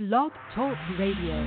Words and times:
Blog 0.00 0.32
Talk 0.54 0.78
Radio. 0.98 1.44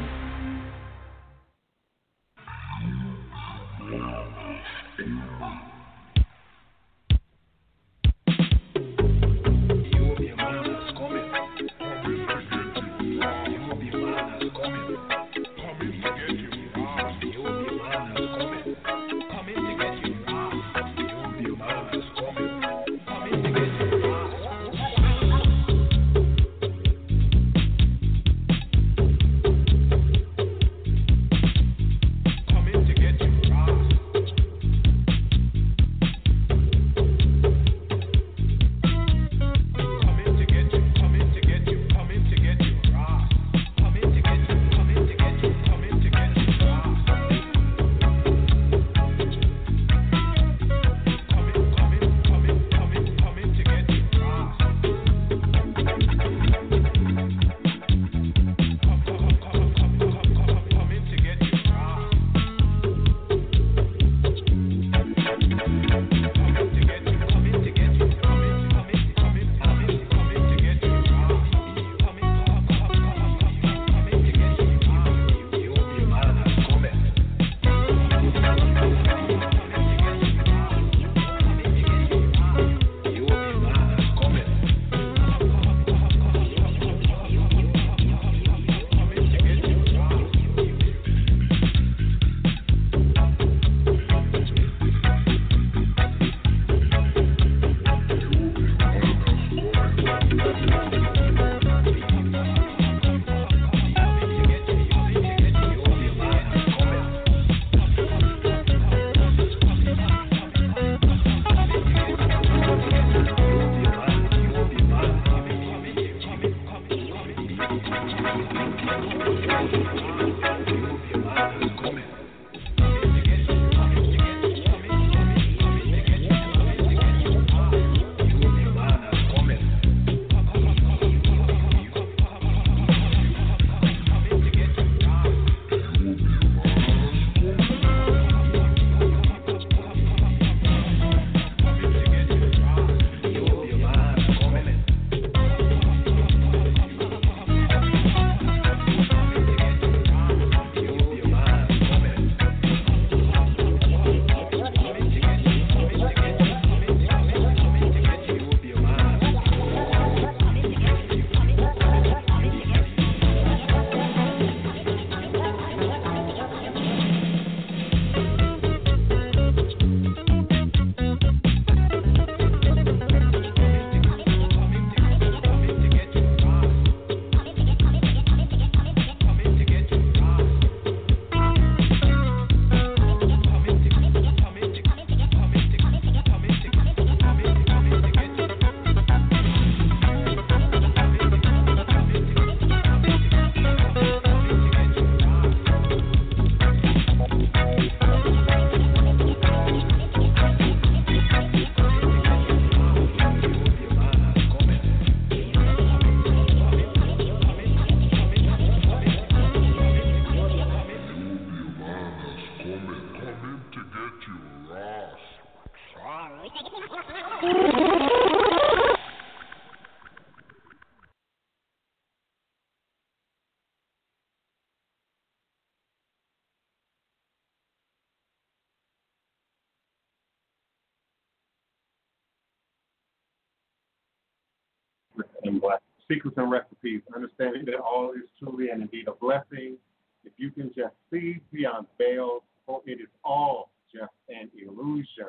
And. 235.61 235.79
Secrets 236.07 236.37
and 236.37 236.51
recipes, 236.51 237.01
understanding 237.15 237.65
that 237.65 237.75
all 237.75 238.11
is 238.11 238.29
truly 238.37 238.69
and 238.69 238.81
indeed 238.81 239.07
a 239.07 239.13
blessing. 239.13 239.77
If 240.25 240.33
you 240.37 240.51
can 240.51 240.71
just 240.75 240.93
see 241.11 241.39
beyond 241.51 241.87
veils, 241.97 242.43
for 242.65 242.81
it 242.85 242.99
is 242.99 243.07
all 243.23 243.71
just 243.93 244.11
an 244.29 244.49
illusion 244.61 245.25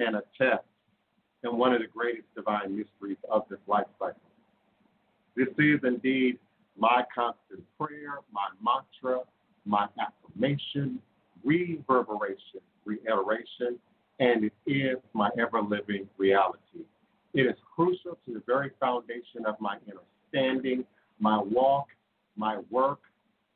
and 0.00 0.16
a 0.16 0.22
test, 0.36 0.64
and 1.42 1.58
one 1.58 1.74
of 1.74 1.80
the 1.80 1.86
greatest 1.86 2.26
divine 2.34 2.76
mysteries 2.76 3.18
of 3.30 3.42
this 3.48 3.58
life 3.66 3.86
cycle. 3.98 4.20
This 5.36 5.48
is 5.58 5.80
indeed 5.82 6.38
my 6.78 7.04
constant 7.14 7.64
prayer, 7.78 8.18
my 8.32 8.48
mantra, 8.62 9.20
my 9.64 9.86
affirmation, 9.98 11.00
reverberation, 11.44 12.60
reiteration, 12.84 13.78
and 14.20 14.44
it 14.44 14.52
is 14.66 14.96
my 15.12 15.30
ever 15.38 15.60
living 15.60 16.08
reality. 16.18 16.84
It 17.32 17.42
is 17.42 17.56
crucial 17.74 18.18
to 18.26 18.34
the 18.34 18.42
very 18.54 18.70
foundation 18.78 19.46
of 19.46 19.56
my 19.60 19.76
understanding, 19.90 20.84
my 21.18 21.38
walk, 21.38 21.88
my 22.36 22.58
work, 22.70 23.00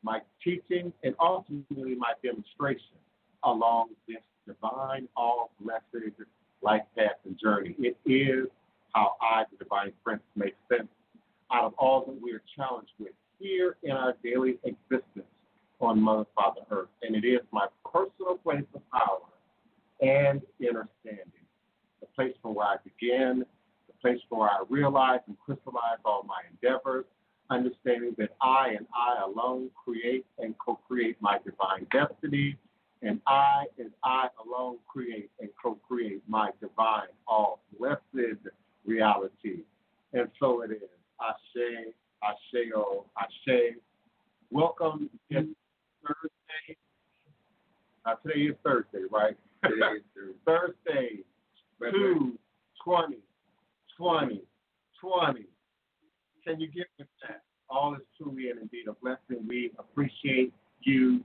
my 0.03 0.21
teaching, 0.43 0.93
and 1.05 1.15
ultimately 1.21 1.95
my 1.95 2.13
demonstration 2.23 2.99
along 3.45 3.89
this 4.09 4.19
divine, 4.47 5.09
all 5.17 5.51
blessed 5.61 5.83
life 6.63 6.83
path 6.97 7.19
and 7.25 7.39
journey. 7.39 7.77
It 7.79 7.97
is 8.07 8.49
how 8.95 9.15
I, 9.21 9.45
the 9.51 9.65
divine 9.65 9.93
prince, 10.03 10.23
make 10.35 10.55
sense 10.69 10.89
out 11.53 11.65
of 11.65 11.75
all 11.79 12.05
that 12.07 12.21
we 12.21 12.33
are 12.33 12.43
challenged 12.57 12.93
with 12.99 13.13
here 13.39 13.77
in 13.85 13.93
our 13.93 14.17
daily 14.25 14.59
existence 14.65 15.27
on 15.81 16.01
Mother, 16.01 16.27
Father, 16.35 16.63
Earth. 16.71 16.89
And 17.03 17.15
it 17.15 17.27
is 17.27 17.41
my 17.53 17.67
personal 17.85 18.37
place 18.43 18.65
of 18.75 18.83
power 18.91 19.21
and 20.01 20.43
understanding, 20.69 21.45
the 22.01 22.07
place 22.17 22.35
from 22.43 22.55
where 22.55 22.67
I 22.67 22.77
begin, 22.85 23.45
the 23.87 23.95
place 24.01 24.21
where 24.29 24.49
I 24.49 24.63
realize 24.79 25.21
and 25.27 25.37
crystallize 25.45 25.99
all 26.05 26.25
my 26.25 26.41
endeavors, 26.51 27.05
understanding 27.51 28.15
that 28.19 28.31
I 28.41 28.75
and 28.77 28.87
I 28.95 29.23
alone 29.25 29.71
create 29.85 30.25
and 30.39 30.55
co 30.59 30.79
create 30.87 31.17
my 31.21 31.39
divine 31.45 31.87
destiny, 31.93 32.57
and 33.03 33.21
I 33.27 33.65
and 33.79 33.91
I 34.05 34.29
alone 34.45 34.77
create 34.87 35.31
and 35.41 35.49
co 35.61 35.79
create 35.89 36.23
my 36.29 36.51
divine, 36.61 37.13
all 37.27 37.61
blessed 37.79 38.39
reality. 38.85 39.65
And 40.13 40.29
so 40.41 40.63
it 40.63 40.71
is. 40.71 40.89
Ashe, 41.21 41.93
Asheo, 42.23 43.05
Ashe. 43.21 43.75
Welcome. 44.51 45.11
It's 45.31 45.49
Thursday. 46.07 46.77
Uh, 48.07 48.15
today 48.25 48.41
is 48.43 48.57
Thursday, 48.65 49.05
right? 49.11 49.37
Today 49.65 49.97
is 49.97 50.35
Thursday. 50.47 51.25
Thursday, 51.81 51.91
2 51.93 52.39
20, 52.85 53.17
20, 53.99 54.43
20. 55.01 55.47
Can 56.47 56.61
you 56.61 56.69
get 56.69 56.87
with 56.99 57.09
that? 57.23 57.43
All 57.71 57.95
is 57.95 58.01
truly 58.17 58.51
and 58.51 58.61
indeed 58.61 58.87
a 58.89 58.95
blessing. 58.95 59.47
We 59.47 59.73
appreciate 59.79 60.53
you. 60.83 61.21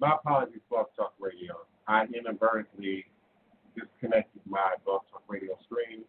My 0.00 0.16
apologies, 0.16 0.60
Blog 0.68 0.86
Talk 0.96 1.14
Radio. 1.18 1.54
I 1.88 2.04
inadvertently 2.04 3.06
disconnected 3.74 4.42
my 4.46 4.74
Blog 4.84 5.00
Talk 5.10 5.22
Radio 5.28 5.56
stream. 5.64 6.04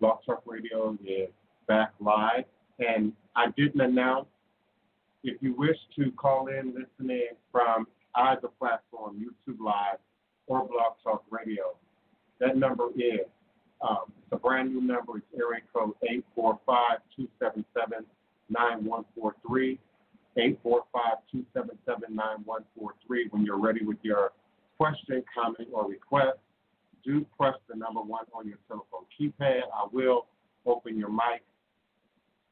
Blog 0.00 0.18
Talk 0.26 0.42
Radio 0.44 0.98
is 1.06 1.30
back 1.66 1.92
live, 1.98 2.44
and 2.78 3.12
I 3.34 3.46
didn't 3.56 3.80
announce. 3.80 4.26
If 5.24 5.40
you 5.40 5.54
wish 5.54 5.76
to 5.96 6.10
call 6.12 6.48
in, 6.48 6.74
listen 6.74 7.10
in 7.10 7.36
from 7.50 7.86
either 8.16 8.48
platform, 8.58 9.16
YouTube 9.16 9.60
Live 9.60 9.98
or 10.46 10.66
Blog 10.66 10.94
Talk 11.04 11.24
Radio, 11.30 11.76
that 12.40 12.56
number 12.56 12.88
is 12.96 13.20
um, 13.80 14.12
it's 14.18 14.32
a 14.32 14.36
brand 14.36 14.72
new 14.72 14.80
number. 14.80 15.18
It's 15.18 15.26
area 15.36 15.60
code 15.74 15.94
eight 16.08 16.24
four 16.34 16.58
five 16.66 16.98
two 17.16 17.28
seven 17.40 17.64
seven 17.74 18.04
nine 18.48 18.84
one 18.84 19.04
four 19.14 19.36
three. 19.46 19.78
845-277-9143. 20.38 23.30
When 23.30 23.44
you're 23.44 23.60
ready 23.60 23.84
with 23.84 23.98
your 24.02 24.32
question, 24.78 25.22
comment, 25.34 25.68
or 25.72 25.88
request, 25.88 26.38
do 27.04 27.26
press 27.38 27.54
the 27.68 27.76
number 27.76 28.00
one 28.00 28.24
on 28.32 28.48
your 28.48 28.58
telephone 28.68 29.04
keypad. 29.18 29.62
I 29.74 29.86
will 29.92 30.26
open 30.64 30.96
your 30.98 31.10
mic 31.10 31.42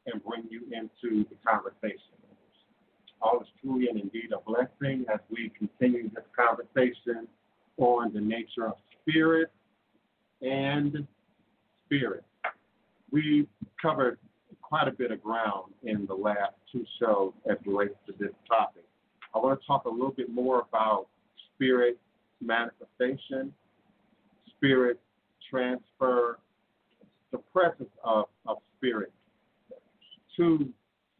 and 0.07 0.23
bring 0.25 0.45
you 0.51 0.63
into 0.73 1.25
the 1.29 1.37
conversation. 1.47 2.20
All 3.23 3.41
is 3.41 3.49
truly 3.61 3.89
and 3.89 4.01
indeed 4.01 4.31
a 4.33 4.41
blessing 4.41 5.05
as 5.13 5.21
we 5.31 5.51
continue 5.59 6.11
this 6.11 6.25
conversation 6.35 7.29
on 7.77 8.13
the 8.13 8.21
nature 8.21 8.67
of 8.67 8.75
spirit 9.01 9.51
and 10.43 11.07
spirit. 11.87 12.25
We 13.11 13.47
covered 13.81 14.19
quite 14.63 14.89
a 14.89 14.93
bit 14.93 15.11
of 15.11 15.23
ground 15.23 15.73
in 15.83 16.07
the 16.07 16.15
last 16.15 16.55
two 16.73 16.85
shows 17.01 17.33
as 17.51 17.57
relates 17.67 17.97
to 18.07 18.15
this 18.19 18.33
topic. 18.49 18.85
I 19.35 19.39
want 19.39 19.61
to 19.61 19.67
talk 19.67 19.85
a 19.85 19.89
little 19.89 20.13
bit 20.13 20.31
more 20.31 20.61
about 20.69 21.07
spirit 21.55 21.99
manifestation, 22.41 23.53
spirit 24.57 24.99
transfer, 25.51 26.39
the 27.33 27.39
presence 27.53 27.91
of, 28.05 28.27
of 28.47 28.59
spirit. 28.77 29.13
Two 30.37 30.71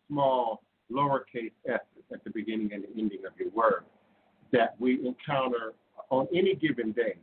small 0.09 0.63
lowercase 0.93 1.53
s 1.69 1.81
at 2.13 2.25
the 2.25 2.31
beginning 2.31 2.73
and 2.73 2.85
the 2.85 2.89
ending 3.01 3.21
of 3.27 3.33
your 3.39 3.51
word 3.51 3.85
that 4.53 4.75
we 4.79 5.07
encounter 5.07 5.75
on 6.11 6.27
any 6.35 6.55
given 6.55 6.93
day. 6.93 7.15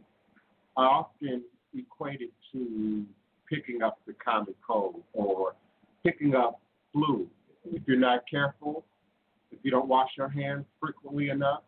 I 0.78 0.84
often 0.84 1.44
equate 1.78 2.22
it 2.22 2.32
to 2.54 3.06
picking 3.50 3.82
up 3.82 4.00
the 4.08 4.14
common 4.14 4.56
cold 4.66 5.04
or 5.14 5.56
picking 6.04 6.36
up 6.36 6.60
flu. 6.94 7.28
If 7.66 7.84
you're 7.86 7.98
not 7.98 8.24
careful, 8.30 8.86
if 9.52 9.60
you 9.64 9.72
don't 9.72 9.88
wash 9.88 10.10
your 10.18 10.30
hands 10.30 10.66
frequently 10.80 11.30
enough, 11.30 11.64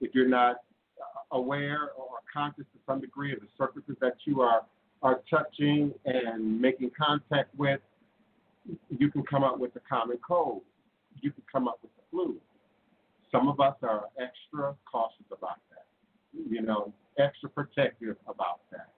if 0.00 0.14
you're 0.14 0.28
not 0.28 0.56
uh, 1.00 1.36
aware 1.36 1.90
or 1.96 2.08
conscious 2.32 2.64
to 2.72 2.78
some 2.86 3.00
degree 3.00 3.32
of 3.32 3.40
the 3.40 3.46
surfaces 3.56 3.96
that 4.00 4.14
you 4.24 4.40
are 4.40 4.62
are 5.02 5.20
touching 5.28 5.92
and 6.06 6.58
making 6.58 6.90
contact 6.96 7.54
with, 7.58 7.80
you 8.88 9.10
can 9.10 9.22
come 9.22 9.44
up 9.44 9.58
with 9.58 9.76
a 9.76 9.80
common 9.80 10.16
cold. 10.26 10.62
You 11.20 11.30
can 11.30 11.42
come 11.50 11.68
up 11.68 11.78
with 11.82 11.94
the 11.96 12.02
flu. 12.10 12.36
Some 13.30 13.48
of 13.48 13.60
us 13.60 13.74
are 13.82 14.04
extra 14.18 14.74
cautious 14.90 15.26
about 15.32 15.58
that. 15.70 15.86
You 16.32 16.62
know, 16.62 16.92
extra 17.18 17.48
protective 17.48 18.16
about 18.26 18.60
that. 18.70 18.88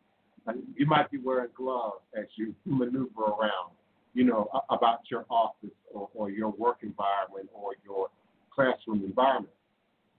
You 0.76 0.86
might 0.86 1.10
be 1.10 1.18
wearing 1.18 1.50
gloves 1.54 2.02
as 2.16 2.26
you 2.36 2.54
maneuver 2.64 3.22
around 3.22 3.72
you 4.16 4.24
know, 4.24 4.48
about 4.70 5.00
your 5.10 5.26
office 5.28 5.76
or, 5.92 6.08
or 6.14 6.30
your 6.30 6.48
work 6.48 6.78
environment 6.82 7.50
or 7.52 7.72
your 7.84 8.08
classroom 8.50 9.04
environment. 9.04 9.52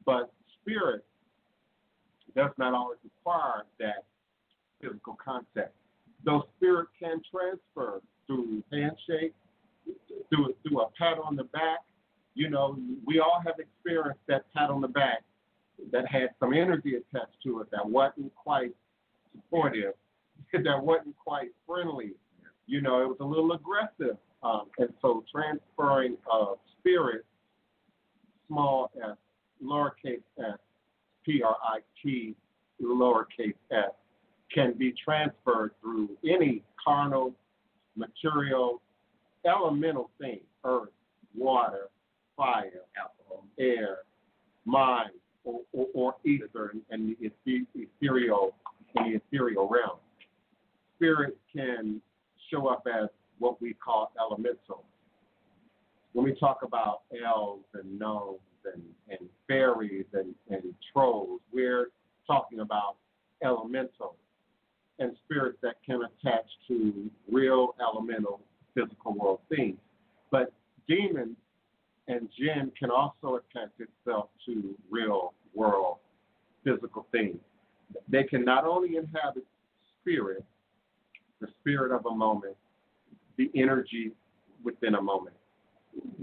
But 0.05 0.31
spirit 0.61 1.03
does 2.35 2.51
not 2.59 2.75
always 2.75 2.99
require 3.03 3.63
that 3.79 4.05
physical 4.79 5.17
contact. 5.23 5.73
Though 6.23 6.43
spirit 6.55 6.89
can 6.99 7.21
transfer 7.31 8.01
through 8.27 8.63
handshake, 8.71 9.33
through 10.29 10.53
through 10.67 10.81
a 10.81 10.89
pat 10.97 11.17
on 11.23 11.35
the 11.35 11.45
back. 11.45 11.79
You 12.33 12.49
know, 12.49 12.77
we 13.05 13.19
all 13.19 13.41
have 13.45 13.55
experienced 13.59 14.21
that 14.27 14.45
pat 14.55 14.69
on 14.69 14.81
the 14.81 14.87
back 14.87 15.23
that 15.91 16.07
had 16.07 16.29
some 16.39 16.53
energy 16.53 16.95
attached 16.95 17.37
to 17.43 17.61
it 17.61 17.67
that 17.71 17.87
wasn't 17.87 18.33
quite 18.35 18.73
supportive, 19.31 19.93
that 20.53 20.83
wasn't 20.83 21.15
quite 21.17 21.49
friendly, 21.65 22.13
you 22.67 22.81
know, 22.81 23.01
it 23.01 23.07
was 23.07 23.17
a 23.21 23.25
little 23.25 23.53
aggressive. 23.53 24.17
Um, 24.43 24.65
and 24.77 24.89
so 25.01 25.23
transferring 25.31 26.17
of 26.31 26.59
spirit, 26.77 27.25
small 28.47 28.91
s, 29.03 29.17
lowercase 29.63 30.21
s, 30.37 30.59
P 31.25 31.41
R 31.41 31.55
I 31.63 31.79
T, 32.03 32.35
lowercase 32.81 33.55
s, 33.71 33.91
can 34.53 34.73
be 34.77 34.93
transferred 35.03 35.71
through 35.81 36.09
any 36.23 36.63
carnal, 36.85 37.33
material, 37.95 38.81
elemental 39.45 40.09
things 40.19 40.41
earth, 40.63 40.89
water, 41.35 41.89
fire, 42.35 42.81
Alcohol. 42.97 43.45
air, 43.59 43.99
mind, 44.65 45.11
or, 45.43 45.61
or, 45.71 45.87
or 45.93 46.15
ether 46.25 46.73
and 46.89 47.15
the 47.45 47.61
ethereal 47.75 48.55
in 48.95 49.11
the 49.11 49.15
ethereal 49.17 49.67
realm. 49.69 49.97
Spirit 50.95 51.37
can 51.55 52.01
show 52.51 52.67
up 52.67 52.85
as 52.87 53.09
what 53.39 53.61
we 53.61 53.73
call 53.73 54.11
elemental. 54.19 54.83
When 56.13 56.25
we 56.25 56.33
talk 56.33 56.59
about 56.63 57.01
elves 57.23 57.65
and 57.73 57.99
gnomes 57.99 58.39
and, 58.73 58.81
and 59.09 59.29
fairies 59.47 60.05
and, 60.13 60.33
and 60.49 60.73
trolls, 60.91 61.41
we're 61.53 61.89
talking 62.25 62.59
about 62.59 62.95
elemental 63.43 64.15
and 64.99 65.15
spirits 65.23 65.59
that 65.61 65.75
can 65.85 66.01
attach 66.01 66.45
to 66.67 67.09
real 67.31 67.75
elemental 67.79 68.41
physical 68.77 69.13
world 69.13 69.39
things. 69.49 69.77
But 70.31 70.53
demons 70.87 71.37
and 72.07 72.29
jinn 72.37 72.71
can 72.77 72.91
also 72.91 73.35
attach 73.35 73.71
itself 73.79 74.29
to 74.45 74.75
real 74.89 75.33
world 75.53 75.97
physical 76.63 77.07
things. 77.11 77.37
They 78.09 78.23
can 78.23 78.43
not 78.43 78.65
only 78.65 78.97
inhabit 78.97 79.45
spirit, 80.01 80.43
the 81.39 81.47
spirit 81.59 81.91
of 81.91 82.05
a 82.05 82.13
moment, 82.13 82.55
the 83.37 83.49
energy 83.55 84.11
within 84.63 84.95
a 84.95 85.01
moment, 85.01 85.35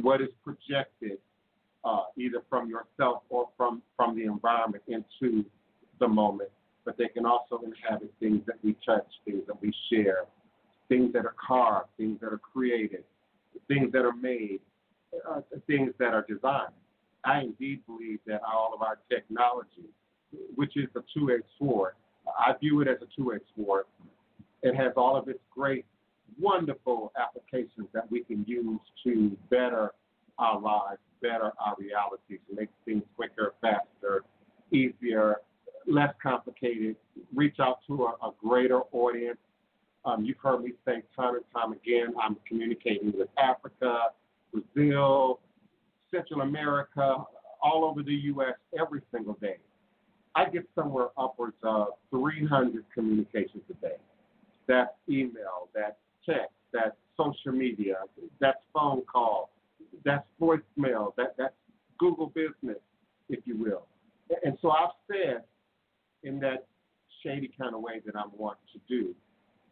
what 0.00 0.20
is 0.20 0.28
projected 0.42 1.18
uh, 1.84 2.04
either 2.16 2.42
from 2.48 2.68
yourself 2.68 3.22
or 3.28 3.48
from, 3.56 3.82
from 3.96 4.16
the 4.16 4.24
environment 4.24 4.82
into 4.88 5.44
the 6.00 6.08
moment. 6.08 6.50
But 6.84 6.98
they 6.98 7.08
can 7.08 7.24
also 7.24 7.60
inhabit 7.64 8.12
things 8.20 8.42
that 8.46 8.56
we 8.62 8.76
touch, 8.84 9.06
things 9.24 9.42
that 9.46 9.60
we 9.60 9.72
share, 9.90 10.24
things 10.88 11.12
that 11.12 11.24
are 11.24 11.34
carved, 11.46 11.88
things 11.96 12.18
that 12.20 12.32
are 12.32 12.38
created, 12.38 13.04
things 13.68 13.92
that 13.92 14.04
are 14.04 14.14
made, 14.14 14.60
uh, 15.28 15.40
things 15.66 15.92
that 15.98 16.12
are 16.14 16.24
designed. 16.28 16.72
I 17.24 17.40
indeed 17.40 17.80
believe 17.86 18.20
that 18.26 18.42
all 18.42 18.72
of 18.74 18.82
our 18.82 18.98
technology, 19.10 19.88
which 20.54 20.76
is 20.76 20.88
a 20.94 21.00
two-edged 21.16 21.44
sword, 21.58 21.94
I 22.38 22.52
view 22.60 22.80
it 22.80 22.88
as 22.88 22.98
a 23.02 23.06
two-edged 23.16 23.44
sword. 23.56 23.84
It 24.62 24.74
has 24.74 24.92
all 24.96 25.16
of 25.16 25.28
its 25.28 25.40
great, 25.50 25.84
wonderful 26.38 27.12
applications 27.20 27.88
that 27.92 28.10
we 28.10 28.24
can 28.24 28.44
use 28.46 28.80
to 29.04 29.36
better 29.50 29.92
our 30.38 30.60
lives, 30.60 31.00
better 31.22 31.52
our 31.64 31.74
realities, 31.78 32.40
make 32.52 32.68
things 32.84 33.04
quicker, 33.16 33.54
faster, 33.60 34.24
easier, 34.72 35.36
less 35.86 36.12
complicated, 36.22 36.96
reach 37.34 37.56
out 37.60 37.78
to 37.86 38.04
a, 38.04 38.26
a 38.26 38.32
greater 38.42 38.80
audience. 38.92 39.38
Um, 40.04 40.24
you've 40.24 40.38
heard 40.38 40.62
me 40.62 40.72
say 40.84 41.02
time 41.16 41.34
and 41.34 41.44
time 41.54 41.72
again, 41.72 42.14
I'm 42.20 42.36
communicating 42.46 43.12
with 43.16 43.28
Africa, 43.38 43.98
Brazil, 44.52 45.40
Central 46.10 46.42
America, 46.42 47.24
all 47.62 47.84
over 47.84 48.02
the 48.02 48.14
U.S. 48.14 48.54
every 48.78 49.00
single 49.12 49.34
day. 49.40 49.56
I 50.34 50.48
get 50.50 50.68
somewhere 50.74 51.08
upwards 51.16 51.56
of 51.62 51.88
300 52.10 52.84
communications 52.92 53.62
a 53.70 53.74
day. 53.74 53.96
That's 54.66 54.90
email, 55.08 55.68
that's 55.74 55.96
text, 56.26 56.52
that's 56.72 56.96
social 57.16 57.52
media, 57.52 57.96
that's 58.40 58.58
phone 58.72 59.02
call, 59.10 59.50
that's 60.04 60.26
voicemail, 60.40 61.14
that, 61.16 61.34
that's 61.38 61.54
Google 61.98 62.26
Business, 62.26 62.78
if 63.28 63.40
you 63.46 63.56
will. 63.56 63.86
And 64.44 64.58
so 64.60 64.70
I've 64.70 64.90
said 65.06 65.44
in 66.22 66.40
that 66.40 66.66
shady 67.22 67.50
kind 67.58 67.74
of 67.74 67.80
way 67.80 68.00
that 68.04 68.16
I'm 68.16 68.30
wanting 68.36 68.66
to 68.72 68.80
do, 68.88 69.14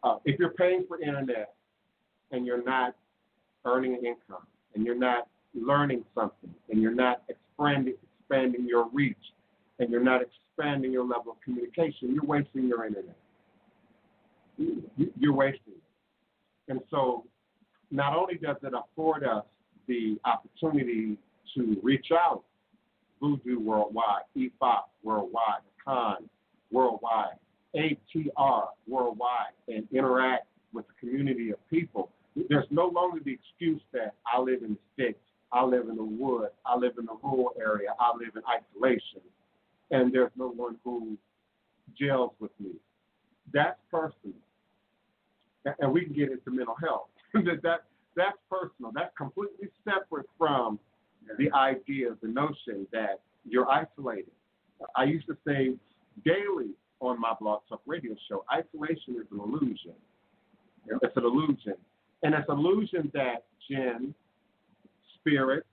uh, 0.03 0.17
if 0.25 0.39
you're 0.39 0.51
paying 0.51 0.85
for 0.87 1.01
internet 1.01 1.53
and 2.31 2.45
you're 2.45 2.63
not 2.63 2.95
earning 3.65 3.93
an 3.93 4.05
income 4.05 4.45
and 4.75 4.85
you're 4.85 4.95
not 4.97 5.27
learning 5.53 6.03
something 6.15 6.53
and 6.69 6.81
you're 6.81 6.93
not 6.93 7.23
expanding, 7.29 7.95
expanding 8.19 8.67
your 8.67 8.87
reach 8.91 9.15
and 9.79 9.89
you're 9.89 10.03
not 10.03 10.21
expanding 10.21 10.91
your 10.91 11.05
level 11.05 11.31
of 11.31 11.41
communication, 11.43 12.13
you're 12.13 12.25
wasting 12.25 12.67
your 12.67 12.85
internet. 12.85 13.17
You're 15.17 15.33
wasting 15.33 15.73
it. 15.73 16.71
And 16.71 16.79
so 16.89 17.25
not 17.91 18.15
only 18.15 18.35
does 18.35 18.57
it 18.63 18.73
afford 18.73 19.23
us 19.23 19.45
the 19.87 20.17
opportunity 20.25 21.17
to 21.55 21.77
reach 21.81 22.07
out, 22.11 22.43
Voodoo 23.21 23.59
worldwide, 23.59 24.23
EFOP 24.37 24.81
worldwide, 25.01 25.61
Con 25.83 26.29
worldwide, 26.71 27.37
ATR 27.75 28.67
worldwide, 28.87 29.53
and 29.67 29.87
interact 29.91 30.47
with 30.73 30.85
the 30.87 30.93
community 30.99 31.51
of 31.51 31.69
people, 31.69 32.11
there's 32.49 32.67
no 32.71 32.87
longer 32.87 33.19
the 33.23 33.33
excuse 33.33 33.81
that 33.93 34.15
I 34.31 34.39
live 34.39 34.63
in 34.63 34.71
the 34.73 34.79
sticks, 34.93 35.19
I 35.51 35.63
live 35.63 35.87
in 35.87 35.95
the 35.95 36.03
woods, 36.03 36.53
I 36.65 36.75
live 36.75 36.93
in 36.97 37.05
the 37.05 37.15
rural 37.21 37.53
area, 37.59 37.89
I 37.99 38.11
live 38.17 38.35
in 38.35 38.41
isolation, 38.47 39.21
and 39.91 40.11
there's 40.11 40.31
no 40.35 40.49
one 40.49 40.77
who 40.83 41.17
gels 41.99 42.31
with 42.39 42.51
me. 42.59 42.71
That's 43.53 43.79
personal. 43.91 44.35
And 45.79 45.91
we 45.91 46.05
can 46.05 46.13
get 46.13 46.31
into 46.31 46.49
mental 46.49 46.75
health. 46.81 47.07
that, 47.33 47.61
that 47.61 47.83
that's 48.15 48.37
personal. 48.49 48.91
That's 48.93 49.15
completely 49.17 49.69
separate 49.83 50.27
from 50.37 50.79
the 51.37 51.51
idea, 51.53 52.09
the 52.21 52.27
notion 52.27 52.87
that 52.91 53.21
you're 53.47 53.69
isolated. 53.69 54.31
I 54.95 55.05
used 55.05 55.27
to 55.27 55.37
say 55.47 55.75
daily 56.25 56.71
on 57.09 57.19
my 57.19 57.33
blog 57.39 57.61
talk 57.67 57.81
radio 57.85 58.15
show, 58.29 58.43
isolation 58.51 59.15
is 59.15 59.27
an 59.31 59.39
illusion. 59.39 59.93
It's 61.01 61.15
an 61.15 61.23
illusion. 61.23 61.75
And 62.23 62.33
it's 62.33 62.47
an 62.49 62.57
illusion 62.57 63.11
that 63.13 63.45
jinn, 63.69 64.13
spirit, 65.19 65.65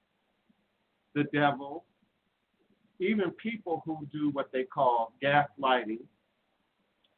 the 1.14 1.25
devil, 1.32 1.84
even 2.99 3.30
people 3.32 3.82
who 3.84 4.06
do 4.12 4.30
what 4.32 4.50
they 4.52 4.64
call 4.64 5.12
gaslighting 5.22 6.00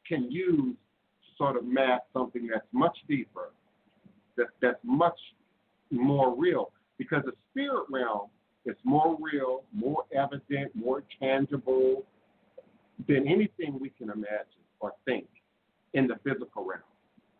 can 0.07 0.31
use 0.31 0.75
to 0.75 1.37
sort 1.37 1.57
of 1.57 1.65
mask 1.65 2.03
something 2.13 2.47
that's 2.47 2.65
much 2.71 2.97
deeper, 3.07 3.51
that, 4.37 4.47
that's 4.61 4.79
much 4.83 5.17
more 5.91 6.35
real. 6.35 6.71
Because 6.97 7.23
the 7.25 7.33
spirit 7.51 7.85
realm 7.89 8.29
is 8.65 8.75
more 8.83 9.17
real, 9.19 9.63
more 9.73 10.03
evident, 10.15 10.71
more 10.75 11.03
tangible 11.19 12.05
than 13.07 13.27
anything 13.27 13.77
we 13.79 13.89
can 13.89 14.09
imagine 14.09 14.63
or 14.79 14.93
think 15.05 15.27
in 15.93 16.07
the 16.07 16.15
physical 16.23 16.65
realm. 16.65 16.81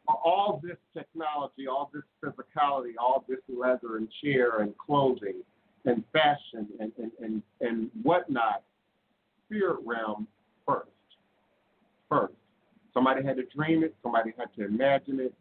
All 0.07 0.59
this 0.61 0.77
technology, 0.93 1.67
all 1.69 1.89
this 1.93 2.03
physicality, 2.23 2.93
all 2.99 3.23
this 3.27 3.39
leather 3.47 3.97
and 3.97 4.07
chair 4.21 4.59
and 4.59 4.77
clothing 4.77 5.41
and 5.85 6.03
fashion 6.11 6.67
and, 6.79 6.91
and, 6.97 7.11
and, 7.21 7.43
and 7.61 7.89
whatnot, 8.01 8.63
spirit 9.45 9.79
realm 9.85 10.27
first. 10.67 10.89
First. 12.09 12.33
Somebody 12.93 13.23
had 13.23 13.37
to 13.37 13.43
dream 13.55 13.83
it, 13.83 13.95
somebody 14.03 14.33
had 14.37 14.53
to 14.57 14.65
imagine 14.65 15.19
it, 15.19 15.33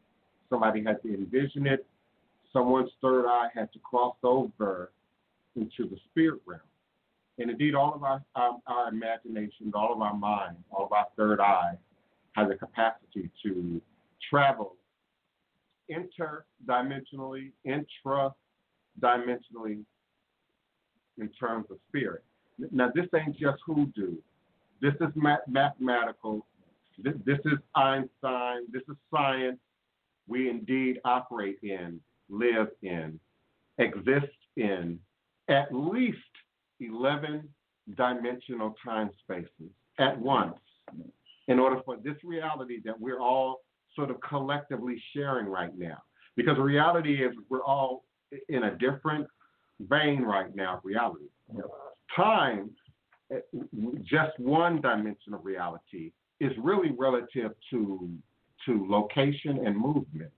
somebody 0.49 0.83
had 0.83 1.03
to 1.03 1.13
envision 1.13 1.67
it, 1.67 1.85
someone's 2.53 2.91
third 3.01 3.27
eye 3.27 3.49
had 3.55 3.73
to 3.73 3.79
cross 3.81 4.17
over 4.23 4.91
into 5.57 5.89
the 5.89 5.97
spirit 6.11 6.41
realm. 6.47 6.61
And 7.39 7.51
indeed, 7.51 7.75
all 7.75 7.95
of 7.95 8.05
our, 8.05 8.23
our, 8.35 8.59
our 8.67 8.89
imaginations, 8.89 9.75
all 9.75 9.93
of 9.95 10.01
our 10.01 10.17
mind, 10.17 10.57
all 10.71 10.87
of 10.87 10.93
our 10.93 11.07
third 11.17 11.41
eye 11.41 11.75
has 12.33 12.51
a 12.51 12.55
capacity 12.55 13.31
to 13.43 13.83
travel 14.31 14.77
interdimensionally, 15.91 17.51
intra-dimensionally 17.65 19.85
in 21.19 21.29
terms 21.39 21.67
of 21.71 21.77
spirit. 21.89 22.25
Now, 22.71 22.91
this 22.95 23.07
ain't 23.15 23.39
just 23.39 23.59
hoodoo. 23.67 24.17
This 24.81 24.95
is 25.01 25.09
mathematical. 25.47 26.47
This 26.99 27.39
is 27.45 27.59
Einstein. 27.75 28.63
This 28.73 28.83
is 28.89 28.97
science. 29.11 29.59
We 30.29 30.49
indeed 30.49 31.01
operate 31.05 31.59
in, 31.63 32.01
live 32.29 32.69
in, 32.83 33.19
exist 33.79 34.33
in 34.57 35.01
at 35.49 35.75
least 35.75 36.19
11 36.87 37.49
dimensional 37.97 38.75
time 38.85 39.11
spaces 39.23 39.71
at 39.99 40.19
once 40.19 40.57
in 41.49 41.59
order 41.59 41.81
for 41.85 41.97
this 41.97 42.17
reality 42.25 42.81
that 42.85 42.99
we're 42.99 43.21
all 43.21 43.61
sort 43.95 44.11
of 44.11 44.21
collectively 44.21 45.03
sharing 45.15 45.47
right 45.47 45.77
now. 45.77 45.99
Because 46.37 46.57
the 46.57 46.63
reality 46.63 47.23
is 47.23 47.33
we're 47.49 47.65
all 47.65 48.05
in 48.49 48.65
a 48.65 48.77
different 48.77 49.27
vein 49.81 50.23
right 50.23 50.55
now 50.55 50.81
reality. 50.83 51.27
Time, 52.17 52.71
just 54.03 54.39
one 54.39 54.81
dimension 54.81 55.35
of 55.35 55.45
reality, 55.45 56.13
is 56.41 56.53
really 56.59 56.93
relative 56.97 57.53
to 57.71 58.11
to 58.67 58.87
location 58.89 59.67
and 59.67 59.77
movement. 59.77 60.31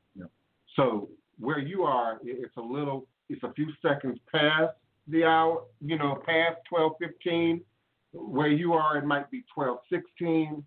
So 0.76 1.08
where 1.38 1.58
you 1.58 1.82
are, 1.82 2.18
it's 2.24 2.56
a 2.56 2.60
little, 2.60 3.06
it's 3.28 3.42
a 3.42 3.52
few 3.52 3.68
seconds 3.80 4.18
past 4.32 4.74
the 5.08 5.25
hour, 5.25 5.64
you 5.80 5.99
know, 5.99 6.23
past 6.26 6.61
12:15. 6.73 7.61
Where 8.12 8.49
you 8.49 8.75
are, 8.75 8.96
it 8.96 9.04
might 9.04 9.30
be 9.30 9.44
12:16. 9.56 10.64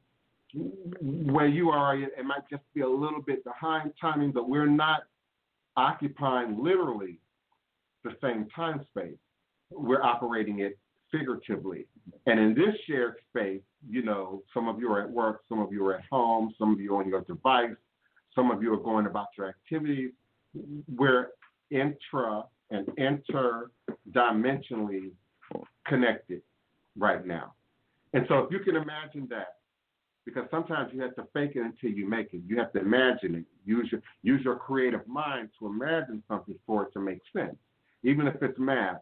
Where 1.02 1.48
you 1.48 1.70
are, 1.70 1.96
it 1.98 2.26
might 2.26 2.48
just 2.50 2.64
be 2.74 2.82
a 2.82 2.90
little 2.90 3.22
bit 3.22 3.44
behind 3.44 3.94
timing, 4.00 4.32
but 4.32 4.50
we're 4.50 4.66
not 4.66 5.04
occupying 5.76 6.62
literally 6.62 7.20
the 8.04 8.16
same 8.22 8.48
time 8.56 8.86
space. 8.90 9.18
We're 9.72 10.02
operating 10.02 10.60
it 10.60 10.78
figuratively. 11.12 11.88
And 12.26 12.40
in 12.40 12.54
this 12.54 12.76
shared 12.86 13.16
space, 13.30 13.62
you 13.88 14.02
know, 14.02 14.44
some 14.54 14.68
of 14.68 14.80
you 14.80 14.92
are 14.92 15.02
at 15.02 15.10
work, 15.10 15.42
some 15.48 15.60
of 15.60 15.72
you 15.72 15.86
are 15.86 15.96
at 15.96 16.06
home, 16.10 16.54
some 16.58 16.74
of 16.74 16.80
you 16.80 16.96
are 16.96 17.02
on 17.02 17.10
your 17.10 17.22
device, 17.22 17.76
some 18.34 18.52
of 18.52 18.62
you 18.62 18.74
are 18.74 18.78
going 18.78 19.06
about 19.06 19.28
your 19.38 19.48
activities. 19.48 20.12
We're 20.94 21.30
intra 21.70 22.46
and 22.70 22.88
interdimensionally 24.16 25.12
connected 25.86 26.42
right 26.98 27.26
now. 27.26 27.54
And 28.14 28.26
so 28.28 28.40
if 28.40 28.52
you 28.52 28.60
can 28.60 28.76
imagine 28.76 29.28
that, 29.30 29.56
because 30.26 30.46
sometimes 30.52 30.92
you 30.94 31.02
have 31.02 31.16
to 31.16 31.24
fake 31.34 31.52
it 31.56 31.62
until 31.62 31.92
you 31.92 32.10
make 32.10 32.34
it. 32.34 32.42
You 32.46 32.58
have 32.60 32.74
to 32.74 32.80
imagine 32.80 33.36
it. 33.36 33.46
Use 33.66 33.88
your 33.92 34.02
use 34.24 34.44
your 34.44 34.58
creative 34.58 35.08
mind 35.08 35.50
to 35.58 35.68
imagine 35.68 36.22
something 36.28 36.56
for 36.66 36.84
it 36.84 36.92
to 36.94 37.00
make 37.00 37.22
sense 37.34 37.56
even 38.04 38.28
if 38.28 38.42
it's 38.42 38.58
math. 38.58 39.02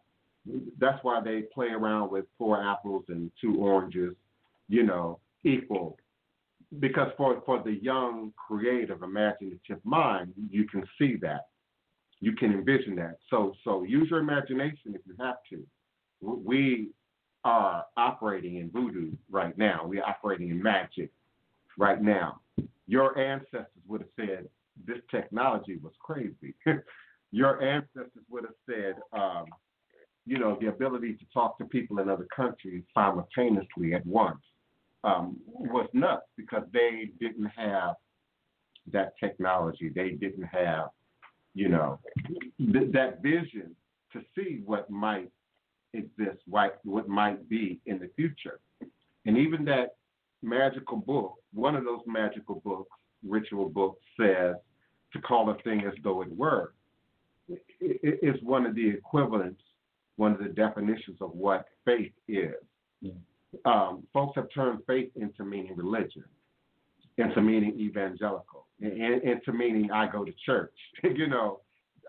That's 0.79 1.03
why 1.03 1.21
they 1.21 1.43
play 1.53 1.67
around 1.67 2.11
with 2.11 2.25
four 2.37 2.61
apples 2.61 3.05
and 3.07 3.31
two 3.41 3.55
oranges, 3.57 4.15
you 4.69 4.83
know, 4.83 5.19
equal. 5.43 5.97
Because 6.79 7.11
for, 7.17 7.41
for 7.45 7.63
the 7.63 7.73
young, 7.81 8.33
creative, 8.35 9.01
imaginative 9.01 9.79
mind, 9.83 10.33
you 10.49 10.65
can 10.65 10.83
see 10.99 11.15
that. 11.21 11.47
You 12.25 12.33
can 12.33 12.51
envision 12.51 12.95
that. 12.95 13.19
So 13.29 13.53
so 13.63 13.83
use 13.83 14.07
your 14.09 14.19
imagination 14.19 14.95
if 14.95 15.01
you 15.05 15.13
have 15.19 15.35
to. 15.51 15.63
We 16.21 16.89
are 17.43 17.85
operating 17.95 18.55
in 18.57 18.71
voodoo 18.71 19.11
right 19.29 19.55
now. 19.59 19.81
We're 19.85 20.03
operating 20.03 20.49
in 20.49 20.61
magic 20.61 21.11
right 21.77 22.01
now. 22.01 22.39
Your 22.87 23.15
ancestors 23.19 23.83
would 23.87 24.01
have 24.01 24.09
said 24.15 24.49
this 24.87 24.97
technology 25.11 25.77
was 25.77 25.93
crazy. 25.99 26.55
your 27.31 27.61
ancestors 27.61 28.25
would 28.31 28.45
have 28.45 28.59
said, 28.67 28.95
um, 29.13 29.45
you 30.25 30.39
know, 30.39 30.57
the 30.59 30.69
ability 30.69 31.13
to 31.13 31.25
talk 31.31 31.59
to 31.59 31.65
people 31.65 31.99
in 31.99 32.09
other 32.09 32.27
countries 32.35 32.83
simultaneously 32.95 33.93
at 33.93 34.03
once 34.03 34.41
um, 35.03 35.37
was 35.45 35.87
nuts 35.93 36.25
because 36.35 36.63
they 36.73 37.11
didn't 37.19 37.51
have 37.55 37.93
that 38.91 39.13
technology. 39.19 39.91
They 39.93 40.11
didn't 40.11 40.45
have, 40.45 40.87
you 41.55 41.69
know, 41.69 41.99
th- 42.59 42.91
that 42.91 43.21
vision 43.23 43.75
to 44.13 44.21
see 44.35 44.61
what 44.65 44.89
might 44.89 45.31
exist, 45.93 46.37
what, 46.47 46.79
what 46.83 47.07
might 47.07 47.49
be 47.49 47.79
in 47.87 47.97
the 47.97 48.09
future. 48.15 48.59
And 49.25 49.37
even 49.37 49.65
that 49.65 49.95
magical 50.43 50.97
book, 50.97 51.35
one 51.53 51.75
of 51.75 51.83
those 51.83 52.01
magical 52.05 52.61
books, 52.63 52.91
ritual 53.27 53.69
books, 53.69 54.01
says 54.19 54.55
to 55.13 55.21
call 55.21 55.49
a 55.49 55.55
thing 55.63 55.85
as 55.85 55.93
though 56.03 56.21
it 56.21 56.35
were 56.35 56.73
is 57.79 58.35
one 58.41 58.65
of 58.65 58.75
the 58.75 58.87
equivalents 58.87 59.61
one 60.17 60.31
of 60.31 60.39
the 60.39 60.49
definitions 60.49 61.17
of 61.21 61.31
what 61.31 61.65
faith 61.83 62.11
is. 62.27 62.53
Um, 63.65 64.03
folks 64.13 64.33
have 64.35 64.47
turned 64.53 64.79
faith 64.87 65.11
into 65.15 65.43
meaning 65.43 65.75
religion, 65.75 66.23
into 67.17 67.41
meaning 67.41 67.79
evangelical, 67.79 68.67
into 68.79 69.51
meaning 69.53 69.91
I 69.91 70.07
go 70.11 70.25
to 70.25 70.33
church. 70.45 70.73
you 71.03 71.27
know, 71.27 71.61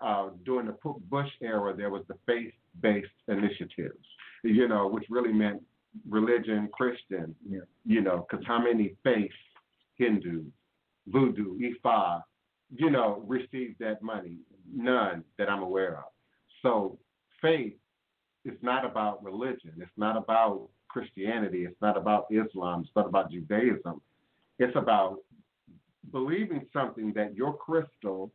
uh, 0.02 0.30
during 0.44 0.66
the 0.66 0.76
Bush 1.08 1.30
era, 1.40 1.74
there 1.76 1.90
was 1.90 2.02
the 2.08 2.14
faith-based 2.26 3.06
initiatives, 3.28 4.04
you 4.42 4.68
know, 4.68 4.86
which 4.88 5.04
really 5.08 5.32
meant 5.32 5.62
religion, 6.08 6.68
Christian, 6.72 7.34
Yeah. 7.48 7.60
you 7.84 8.00
know, 8.02 8.26
because 8.28 8.44
how 8.46 8.58
many 8.60 8.96
faiths, 9.02 9.34
Hindu, 9.96 10.44
Voodoo, 11.06 11.58
Ifa, 11.58 12.22
you 12.74 12.90
know, 12.90 13.22
received 13.26 13.78
that 13.78 14.02
money? 14.02 14.38
None 14.74 15.24
that 15.38 15.48
I'm 15.48 15.62
aware 15.62 15.98
of. 15.98 16.04
So 16.62 16.98
faith 17.40 17.74
is 18.44 18.58
not 18.62 18.84
about 18.84 19.22
religion. 19.24 19.72
It's 19.78 19.90
not 19.96 20.16
about 20.16 20.68
Christianity. 20.88 21.64
It's 21.64 21.80
not 21.80 21.96
about 21.96 22.26
Islam. 22.30 22.82
It's 22.82 22.90
not 22.96 23.06
about 23.06 23.30
Judaism. 23.30 24.00
It's 24.58 24.76
about 24.76 25.18
believing 26.12 26.66
something 26.72 27.12
that 27.14 27.34
your 27.34 27.54
crystal, 27.56 28.32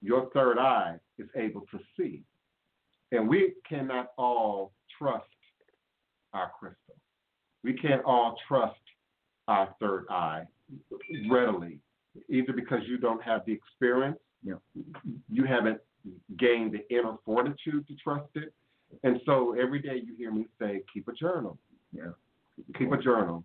your 0.00 0.30
third 0.30 0.58
eye, 0.58 0.96
is 1.18 1.28
able 1.36 1.62
to 1.70 1.78
see. 1.96 2.22
And 3.12 3.28
we 3.28 3.54
cannot 3.68 4.12
all 4.16 4.72
trust 4.98 5.26
our 6.32 6.50
crystal. 6.58 6.96
We 7.62 7.74
can't 7.74 8.02
all 8.04 8.36
trust 8.48 8.80
our 9.48 9.74
third 9.80 10.06
eye 10.10 10.44
readily, 11.30 11.78
either 12.28 12.52
because 12.52 12.80
you 12.86 12.98
don't 12.98 13.22
have 13.22 13.44
the 13.46 13.52
experience, 13.52 14.18
Yeah. 14.42 14.54
you 15.30 15.44
haven't 15.44 15.80
gained 16.38 16.72
the 16.72 16.88
inner 16.94 17.16
fortitude 17.24 17.86
to 17.86 17.94
trust 18.02 18.30
it. 18.34 18.52
And 19.04 19.20
so 19.24 19.54
every 19.54 19.80
day 19.80 20.02
you 20.04 20.14
hear 20.16 20.32
me 20.32 20.46
say, 20.58 20.82
keep 20.92 21.06
a 21.08 21.12
journal. 21.12 21.58
Yeah. 21.92 22.12
Keep 22.78 22.92
a 22.92 22.98
journal. 22.98 23.44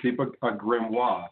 Keep 0.00 0.18
a, 0.20 0.26
a 0.46 0.52
grimoire. 0.56 1.28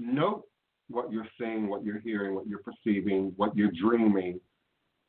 Note 0.00 0.44
what 0.88 1.12
you're 1.12 1.28
seeing, 1.38 1.68
what 1.68 1.84
you're 1.84 2.00
hearing, 2.00 2.34
what 2.34 2.46
you're 2.46 2.62
perceiving, 2.62 3.32
what 3.36 3.54
you're 3.54 3.70
dreaming. 3.70 4.40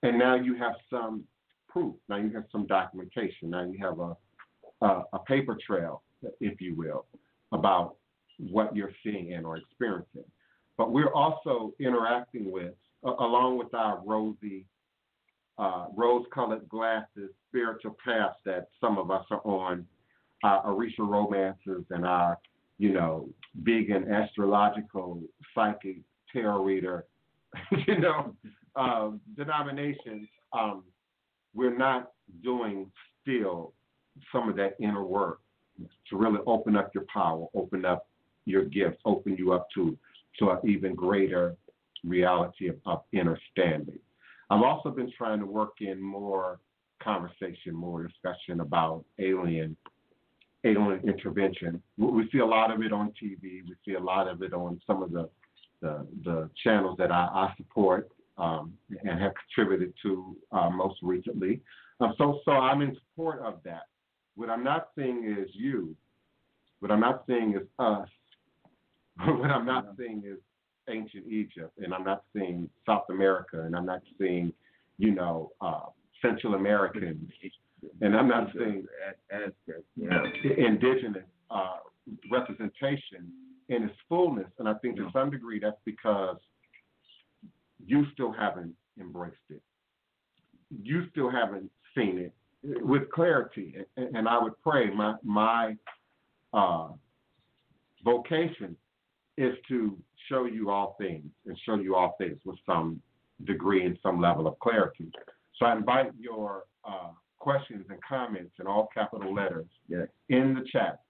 And 0.04 0.20
now 0.20 0.36
you 0.36 0.56
have 0.56 0.74
some 0.90 1.24
proof. 1.70 1.96
Now 2.10 2.18
you 2.18 2.30
have 2.32 2.44
some 2.52 2.68
documentation. 2.68 3.50
Now 3.50 3.64
you 3.64 3.78
have 3.82 4.00
a, 4.00 4.16
a, 4.86 5.04
a 5.14 5.20
paper 5.26 5.58
trail, 5.66 6.04
if 6.42 6.60
you 6.60 6.76
will, 6.76 7.06
about 7.54 7.96
what 8.38 8.76
you're 8.76 8.92
seeing 9.02 9.34
and 9.34 9.46
or 9.46 9.58
experiencing. 9.58 10.26
But 10.78 10.92
we're 10.92 11.14
also 11.14 11.74
interacting 11.80 12.52
with, 12.52 12.74
along 13.04 13.58
with 13.58 13.74
our 13.74 14.02
rosy, 14.06 14.66
uh, 15.58 15.86
rose-colored 15.96 16.68
glasses, 16.68 17.30
spiritual 17.50 17.96
paths 18.04 18.38
that 18.46 18.68
some 18.82 18.98
of 18.98 19.10
us 19.10 19.26
are 19.32 19.42
on, 19.46 19.86
our 20.44 20.66
Orisha 20.66 21.00
romances 21.00 21.86
and 21.92 22.06
our, 22.06 22.40
you 22.78 22.92
know, 22.92 23.30
vegan 23.56 24.12
astrological 24.12 25.22
psychic 25.54 25.98
tarot 26.32 26.64
reader, 26.64 27.06
you 27.88 28.00
know, 28.00 28.36
um, 28.76 29.20
denominations. 29.36 30.28
Um, 30.54 30.84
we're 31.54 31.78
not 31.78 32.12
doing 32.44 32.90
still 33.22 33.74
some 34.32 34.50
of 34.50 34.56
that 34.56 34.76
inner 34.80 35.04
work 35.04 35.40
to 36.10 36.18
really 36.18 36.40
open 36.46 36.76
up 36.76 36.92
your 36.94 37.06
power, 37.12 37.48
open 37.54 37.86
up 37.86 38.08
your 38.46 38.66
gifts, 38.66 38.98
open 39.06 39.36
you 39.38 39.54
up 39.54 39.68
to 39.76 39.98
to 40.40 40.50
an 40.52 40.60
even 40.64 40.96
greater 40.96 41.56
reality 42.04 42.70
of, 42.70 42.78
of 42.86 43.02
understanding. 43.18 44.00
I've 44.50 44.64
also 44.64 44.90
been 44.90 45.12
trying 45.18 45.40
to 45.40 45.46
work 45.46 45.82
in 45.82 46.02
more 46.02 46.60
conversation, 47.02 47.74
more 47.74 48.08
discussion 48.08 48.62
about 48.62 49.04
alien 49.20 49.76
alien 50.64 51.02
intervention. 51.08 51.82
We- 51.98 52.30
see 52.32 52.40
a 52.40 52.46
lot 52.46 52.72
of 52.72 52.82
it 52.82 52.94
on 52.94 53.12
TV. 53.22 53.64
We 53.64 53.76
see 53.86 53.94
a 53.94 54.00
lot 54.00 54.28
of 54.28 54.42
it 54.42 54.54
on 54.54 54.80
some 54.86 55.02
of 55.04 55.12
the 55.12 55.30
the, 55.82 56.06
the 56.24 56.50
channels 56.64 56.96
that 57.00 57.12
I, 57.12 57.28
I 57.34 57.54
support 57.58 58.10
um, 58.38 58.74
and 59.04 59.20
have 59.20 59.34
contributed 59.56 59.94
to 60.04 60.36
uh, 60.52 60.70
most 60.70 61.00
recently. 61.02 61.60
Um, 62.00 62.14
so, 62.18 62.40
so 62.46 62.52
I'm 62.52 62.82
in 62.82 62.96
support 62.96 63.40
of 63.42 63.56
that. 63.66 63.84
What 64.36 64.50
I'm 64.50 64.64
not 64.64 64.90
seeing 64.98 65.36
is 65.38 65.50
you. 65.54 65.96
What 66.80 66.92
I'm 66.92 67.00
not 67.00 67.24
seeing 67.28 67.56
is 67.56 67.68
us. 67.78 68.08
what 69.26 69.52
I'm 69.52 69.66
not 69.66 69.94
seeing 69.98 70.24
is 70.26 70.38
ancient 70.90 71.28
Egypt, 71.28 71.78
and 71.78 71.94
I'm 71.94 72.04
not 72.04 72.24
seeing 72.34 72.70
South 72.86 73.06
America, 73.10 73.62
and 73.62 73.76
I'm 73.76 73.86
not 73.86 74.02
seeing, 74.20 74.52
you 74.98 75.12
know, 75.12 75.52
uh, 75.62 75.86
Central 76.22 76.56
Americans, 76.56 77.30
and 78.02 78.16
I'm 78.16 78.28
not 78.28 78.50
seeing 78.54 78.86
Aztec. 79.32 79.84
Yeah. 79.96 80.24
indigenous 80.58 81.24
uh, 81.50 81.78
representation 82.32 83.32
in 83.70 83.84
its 83.84 83.96
fullness. 84.10 84.48
And 84.60 84.68
I 84.68 84.74
think 84.76 84.98
to 84.98 85.10
some 85.14 85.30
degree 85.30 85.60
that's 85.60 85.80
because 85.86 86.38
you 87.86 88.06
still 88.14 88.32
haven't 88.32 88.74
embraced 89.00 89.38
it. 89.50 89.62
You 90.84 91.08
still 91.12 91.30
haven't 91.30 91.70
seen 91.96 92.18
it 92.18 92.34
with 92.84 93.10
clarity. 93.12 93.76
And, 93.98 94.16
and 94.16 94.28
I 94.28 94.42
would 94.42 94.54
pray 94.62 94.90
my 94.94 95.16
my 95.24 95.76
uh, 96.54 96.90
vocation 98.04 98.76
is 99.38 99.56
to 99.70 99.98
show 100.30 100.46
you 100.46 100.70
all 100.70 100.96
things 101.00 101.26
and 101.46 101.58
show 101.66 101.76
you 101.76 101.96
all 101.96 102.16
things 102.18 102.38
with 102.46 102.58
some 102.66 103.02
degree 103.46 103.86
and 103.86 103.98
some 104.04 104.22
level 104.22 104.48
of 104.48 104.60
clarity. 104.60 105.12
So 105.58 105.66
I 105.66 105.76
invite 105.76 106.12
your 106.20 106.66
uh, 106.88 107.12
questions 107.42 107.86
and 107.90 108.00
comments 108.08 108.54
in 108.60 108.68
all 108.68 108.88
capital 108.94 109.34
letters 109.34 109.66
Yeah. 109.90 110.06
in 110.30 110.54
the 110.54 110.64
chat. 110.72 111.02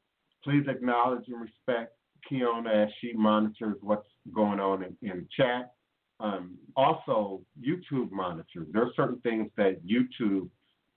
Please 0.44 0.66
acknowledge 0.68 1.28
and 1.28 1.42
respect 1.42 1.94
Kiona 2.30 2.86
as 2.86 2.90
she 3.02 3.12
monitors 3.14 3.78
what's 3.82 4.08
going 4.34 4.60
on 4.60 4.84
in, 4.84 4.98
in 5.02 5.18
the 5.22 5.28
chat. 5.36 5.74
Um, 6.22 6.58
also, 6.76 7.42
YouTube 7.62 8.12
monitors. 8.12 8.68
There 8.72 8.84
are 8.84 8.94
certain 8.96 9.20
things 9.22 9.52
that 9.58 9.86
YouTube 9.86 10.50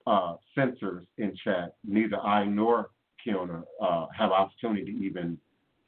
uh, 0.07 0.35
censors 0.55 1.05
in 1.17 1.35
chat. 1.43 1.75
Neither 1.83 2.17
I 2.19 2.45
nor 2.45 2.91
Kiona 3.25 3.63
uh, 3.81 4.05
have 4.17 4.31
opportunity 4.31 4.85
to 4.85 4.97
even 5.05 5.37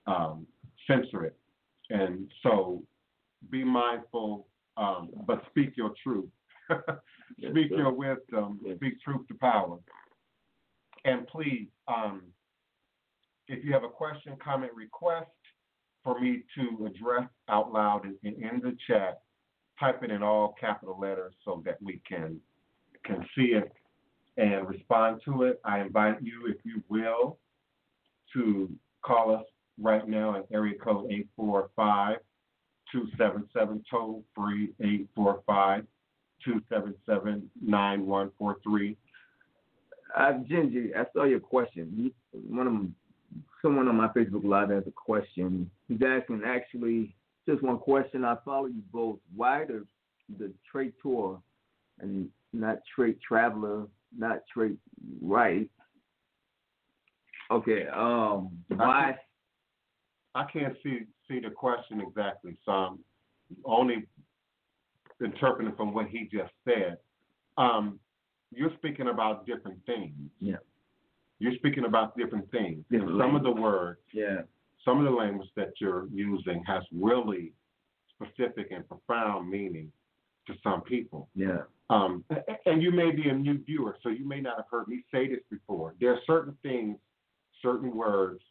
um, 0.07 0.45
censor 0.87 1.23
it. 1.25 1.37
And 1.89 2.29
so 2.43 2.83
be 3.49 3.63
mindful, 3.63 4.47
um, 4.75 5.09
but 5.25 5.41
speak 5.51 5.77
your 5.77 5.93
truth. 6.03 6.29
Speak 7.49 7.71
your 7.71 7.91
wisdom, 7.91 8.59
speak 8.75 9.01
truth 9.01 9.27
to 9.27 9.33
power. 9.35 9.77
And 11.05 11.27
please, 11.27 11.67
um, 11.87 12.23
if 13.47 13.63
you 13.63 13.73
have 13.73 13.83
a 13.83 13.89
question, 13.89 14.35
comment, 14.43 14.71
request 14.73 15.29
for 16.03 16.19
me 16.19 16.43
to 16.55 16.85
address 16.85 17.29
out 17.49 17.71
loud 17.71 18.05
in, 18.05 18.15
in, 18.23 18.43
in 18.43 18.59
the 18.61 18.75
chat, 18.87 19.21
type 19.79 20.03
it 20.03 20.11
in 20.11 20.23
all 20.23 20.55
capital 20.59 20.97
letters 20.99 21.33
so 21.45 21.61
that 21.65 21.77
we 21.81 22.01
can 22.07 22.39
can 23.05 23.25
see 23.35 23.53
it 23.53 23.71
and 24.37 24.67
respond 24.67 25.21
to 25.23 25.43
it. 25.43 25.61
I 25.63 25.79
invite 25.79 26.21
you, 26.21 26.47
if 26.47 26.57
you 26.65 26.83
will, 26.89 27.37
to 28.33 28.69
call 29.03 29.35
us 29.35 29.45
right 29.79 30.07
now 30.07 30.35
at 30.35 30.45
area 30.51 30.75
code 30.77 31.11
845 31.11 32.17
277 32.91 33.83
toll 33.89 34.23
free 34.35 34.73
845 34.79 35.85
277 36.43 37.49
9143. 37.61 38.97
Uh, 40.15 40.33
Ginger, 40.47 40.89
I 40.97 41.05
saw 41.13 41.25
your 41.25 41.39
question. 41.39 42.11
One 42.31 42.67
of 42.67 42.73
them, 42.73 42.95
someone 43.61 43.87
on 43.87 43.95
my 43.97 44.07
Facebook 44.09 44.45
Live 44.45 44.69
has 44.69 44.83
a 44.87 44.91
question. 44.91 45.69
He's 45.87 45.99
asking 46.05 46.43
actually 46.45 47.15
just 47.47 47.61
one 47.61 47.77
question. 47.77 48.23
I 48.23 48.35
follow 48.45 48.67
you 48.67 48.81
both. 48.91 49.19
Why 49.35 49.65
the 49.65 49.85
the 50.39 50.51
traiteur 50.69 51.37
and 51.99 52.29
not 52.53 52.79
trait 52.93 53.17
traveler, 53.25 53.87
not 54.17 54.41
trait 54.53 54.77
right? 55.21 55.69
Okay. 57.51 57.87
Um. 57.87 58.51
Why? 58.67 59.17
I 60.35 60.45
can't 60.51 60.75
see 60.83 60.99
see 61.27 61.39
the 61.39 61.49
question 61.49 62.01
exactly, 62.01 62.57
so 62.65 62.71
I'm 62.71 62.99
only 63.65 64.05
interpreting 65.21 65.73
from 65.75 65.93
what 65.93 66.07
he 66.07 66.29
just 66.31 66.51
said. 66.65 66.97
Um, 67.57 67.99
you're 68.51 68.73
speaking 68.77 69.09
about 69.09 69.45
different 69.45 69.79
things. 69.85 70.13
Yeah. 70.39 70.57
You're 71.39 71.55
speaking 71.55 71.85
about 71.85 72.17
different 72.17 72.49
things. 72.51 72.83
Different 72.89 73.19
some 73.19 73.35
of 73.35 73.43
the 73.43 73.51
words, 73.51 73.99
Yeah. 74.13 74.41
some 74.83 74.99
of 74.99 75.05
the 75.05 75.11
language 75.11 75.49
that 75.55 75.73
you're 75.79 76.07
using 76.11 76.63
has 76.65 76.83
really 76.91 77.53
specific 78.15 78.71
and 78.71 78.87
profound 78.87 79.49
meaning 79.49 79.91
to 80.47 80.53
some 80.63 80.81
people. 80.81 81.29
Yeah. 81.35 81.63
Um, 81.89 82.23
and 82.65 82.81
you 82.81 82.91
may 82.91 83.11
be 83.11 83.29
a 83.29 83.33
new 83.33 83.57
viewer, 83.63 83.97
so 84.01 84.09
you 84.09 84.27
may 84.27 84.41
not 84.41 84.57
have 84.57 84.65
heard 84.69 84.87
me 84.87 85.03
say 85.11 85.27
this 85.27 85.41
before. 85.49 85.95
There 85.99 86.11
are 86.11 86.19
certain 86.25 86.57
things, 86.63 86.97
certain 87.61 87.95
words, 87.95 88.41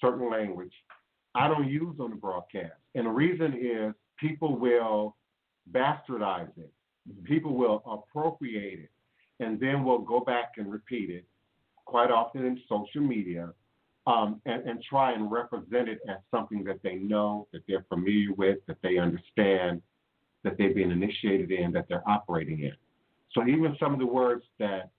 certain 0.00 0.30
language 0.30 0.72
I 1.34 1.48
don't 1.48 1.68
use 1.68 1.96
on 1.98 2.10
the 2.10 2.16
broadcast. 2.16 2.74
And 2.94 3.06
the 3.06 3.10
reason 3.10 3.54
is 3.54 3.92
people 4.18 4.56
will 4.56 5.16
bastardize 5.72 6.56
it, 6.56 6.72
people 7.24 7.54
will 7.54 7.82
appropriate 7.86 8.80
it, 8.80 8.90
and 9.44 9.58
then 9.60 9.84
we'll 9.84 9.98
go 9.98 10.20
back 10.20 10.52
and 10.56 10.70
repeat 10.70 11.10
it 11.10 11.24
quite 11.84 12.10
often 12.10 12.44
in 12.44 12.60
social 12.68 13.02
media 13.02 13.50
um, 14.06 14.40
and, 14.46 14.62
and 14.68 14.82
try 14.82 15.12
and 15.12 15.30
represent 15.30 15.88
it 15.88 16.00
as 16.08 16.16
something 16.30 16.64
that 16.64 16.82
they 16.82 16.96
know, 16.96 17.46
that 17.52 17.62
they're 17.66 17.84
familiar 17.88 18.32
with, 18.36 18.58
that 18.66 18.76
they 18.82 18.98
understand, 18.98 19.80
that 20.42 20.58
they've 20.58 20.74
been 20.74 20.90
initiated 20.90 21.50
in, 21.50 21.72
that 21.72 21.86
they're 21.88 22.08
operating 22.08 22.60
in. 22.60 22.72
So 23.32 23.46
even 23.46 23.76
some 23.80 23.92
of 23.92 23.98
the 23.98 24.06
words 24.06 24.44
that 24.58 24.90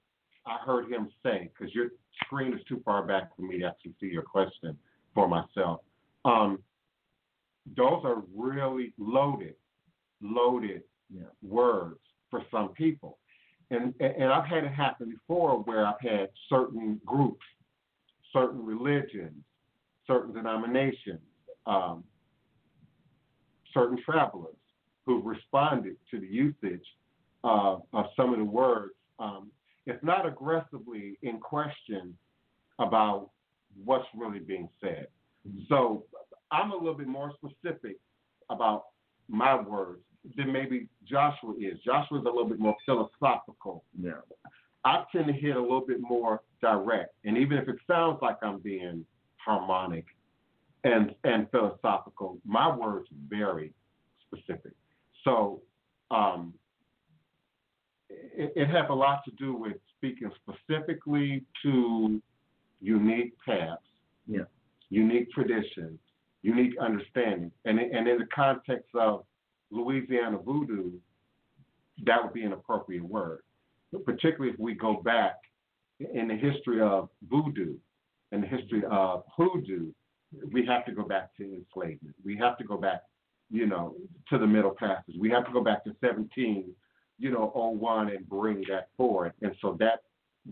I 0.46 0.58
heard 0.66 0.92
him 0.92 1.10
say, 1.24 1.50
because 1.58 1.74
your 1.74 1.90
screen 2.26 2.54
is 2.54 2.60
too 2.68 2.82
far 2.84 3.04
back 3.04 3.36
for 3.36 3.44
me 3.44 3.60
to 3.60 3.66
actually 3.66 3.94
see 4.00 4.08
your 4.08 4.24
question 4.24 4.78
for 5.14 5.28
myself. 5.28 5.82
Um, 6.24 6.60
those 7.76 8.02
are 8.04 8.24
really 8.36 8.94
loaded, 8.98 9.56
loaded 10.22 10.84
Yeah. 11.10 11.24
words 11.42 12.00
for 12.30 12.44
some 12.52 12.70
people. 12.70 13.20
And, 13.72 13.94
and 14.00 14.32
I've 14.32 14.46
had 14.46 14.64
it 14.64 14.72
happen 14.72 15.10
before 15.10 15.64
where 15.64 15.86
I've 15.86 16.00
had 16.02 16.30
certain 16.50 17.02
groups, 17.06 17.46
certain 18.32 18.64
religions, 18.64 19.44
certain 20.06 20.34
denominations, 20.34 21.22
um, 21.66 22.04
certain 23.74 23.98
travelers 24.04 24.56
who've 25.06 25.26
responded 25.26 25.96
to 26.12 26.20
the 26.20 26.28
usage 26.28 26.86
of, 27.44 27.84
of 27.94 28.06
some 28.16 28.32
of 28.34 28.40
the 28.40 28.46
words, 28.46 28.94
um, 29.20 29.52
if 29.86 30.02
not 30.04 30.26
aggressively 30.26 31.18
in 31.22 31.40
question 31.40 32.18
about 32.80 33.30
what's 33.84 34.08
really 34.16 34.40
being 34.40 34.70
said. 34.82 35.08
So 35.70 36.06
I'm 36.52 36.72
a 36.72 36.76
little 36.76 36.96
bit 36.96 37.08
more 37.08 37.34
specific 37.34 37.98
about 38.50 38.86
my 39.28 39.60
words 39.60 40.02
than 40.36 40.52
maybe 40.52 40.88
Joshua 41.08 41.54
is. 41.60 41.80
Joshua 41.86 42.20
is 42.20 42.26
a 42.26 42.30
little 42.30 42.50
bit 42.50 42.60
more 42.60 42.76
philosophical. 42.86 43.84
Yeah. 44.00 44.14
I 44.84 45.04
tend 45.12 45.28
to 45.28 45.34
hit 45.34 45.56
a 45.56 45.62
little 45.62 45.86
bit 45.86 46.00
more 46.00 46.42
direct, 46.62 47.14
and 47.26 47.38
even 47.38 47.58
if 47.58 47.68
it 47.68 47.78
sounds 47.88 48.20
like 48.22 48.38
I'm 48.44 48.60
being 48.60 49.06
harmonic 49.38 50.06
and 50.84 51.14
and 51.24 51.50
philosophical, 51.52 52.40
my 52.46 52.76
words 52.76 53.08
are 53.12 53.38
very 53.38 53.74
specific. 54.28 54.74
So 55.24 55.62
um, 56.12 56.54
it, 58.10 58.54
it 58.56 58.68
has 58.70 58.86
a 58.90 58.94
lot 58.94 59.24
to 59.26 59.32
do 59.32 59.56
with 59.56 59.78
speaking 59.98 60.30
specifically 60.44 61.44
to 61.64 62.22
unique 62.82 63.34
paths, 63.46 63.82
Yeah. 64.28 64.44
unique 64.90 65.32
traditions, 65.32 66.00
unique 66.46 66.78
understanding, 66.80 67.52
and 67.66 67.80
and 67.80 68.08
in 68.08 68.20
the 68.20 68.28
context 68.34 68.90
of 68.94 69.26
Louisiana 69.72 70.38
voodoo, 70.38 70.92
that 72.06 72.24
would 72.24 72.34
be 72.34 72.44
an 72.44 72.54
appropriate 72.54 73.04
word, 73.04 73.42
particularly 74.06 74.54
if 74.54 74.60
we 74.60 74.76
go 74.76 75.02
back 75.02 75.38
in 76.00 76.28
the 76.28 76.36
history 76.36 76.82
of 76.82 77.10
voodoo 77.28 77.76
and 78.32 78.44
the 78.44 78.48
history 78.48 78.84
of 78.92 79.24
hoodoo. 79.36 79.92
We 80.52 80.66
have 80.68 80.86
to 80.86 80.92
go 80.92 81.04
back 81.04 81.36
to 81.38 81.44
enslavement. 81.44 82.16
We 82.24 82.38
have 82.38 82.58
to 82.58 82.64
go 82.64 82.78
back, 82.78 83.04
you 83.50 83.66
know, 83.66 83.96
to 84.30 84.38
the 84.38 84.46
Middle 84.46 84.76
Passage. 84.78 85.16
We 85.18 85.30
have 85.32 85.46
to 85.46 85.52
go 85.52 85.64
back 85.64 85.84
to 85.86 85.96
17, 86.02 86.66
you 87.18 87.32
know, 87.32 87.52
01 87.56 88.10
and 88.10 88.28
bring 88.28 88.64
that 88.70 88.90
forward. 88.98 89.34
And 89.42 89.56
so 89.62 89.78
that 89.80 90.04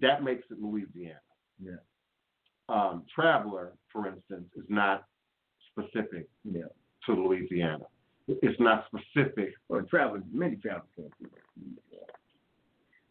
that 0.02 0.24
makes 0.24 0.44
it 0.50 0.60
Louisiana. 0.60 1.20
Yeah. 1.62 1.84
Um, 2.70 3.04
Traveler, 3.14 3.74
for 3.92 4.08
instance, 4.08 4.48
is 4.56 4.66
not 4.70 5.06
specific 5.78 6.28
Yeah. 6.44 6.64
to 7.06 7.14
Louisiana. 7.14 7.86
It's 8.28 8.60
not 8.60 8.86
specific. 8.88 9.54
Well, 9.68 9.84
travelers, 9.84 10.24
many 10.32 10.56
travelers 10.56 10.88
came 10.96 11.10
through. 11.18 11.30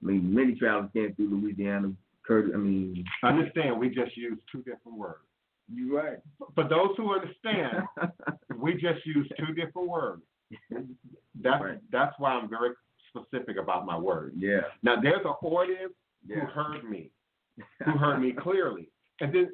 I 0.03 0.05
mean, 0.05 0.35
many 0.35 0.55
travelers 0.55 0.90
came 0.92 1.14
through 1.14 1.29
Louisiana. 1.29 1.92
Kurt, 2.27 2.55
I 2.55 2.57
mean, 2.57 3.05
I 3.22 3.29
Understand, 3.29 3.79
we 3.79 3.88
just 3.90 4.16
use 4.16 4.38
two 4.51 4.59
different 4.59 4.96
words. 4.98 5.25
you're 5.72 5.96
right. 5.96 6.18
For 6.55 6.64
those 6.68 6.90
who 6.96 7.14
understand, 7.14 7.85
we 8.57 8.75
just 8.75 9.05
use 9.05 9.29
two 9.38 9.53
different 9.55 9.88
words. 9.88 10.22
That's 11.40 11.62
Right. 11.62 11.79
that's 11.90 12.14
why 12.18 12.33
I'm 12.33 12.48
very 12.48 12.70
specific 13.09 13.57
about 13.57 13.85
my 13.87 13.98
words. 13.98 14.35
yeah. 14.37 14.61
Now 14.83 15.01
there's 15.01 15.25
an 15.25 15.33
audience 15.42 15.94
who 16.27 16.40
heard 16.40 16.85
me, 16.88 17.11
who 17.85 17.92
heard 17.92 18.18
me 18.20 18.33
clearly, 18.33 18.90
and 19.20 19.33
then 19.35 19.51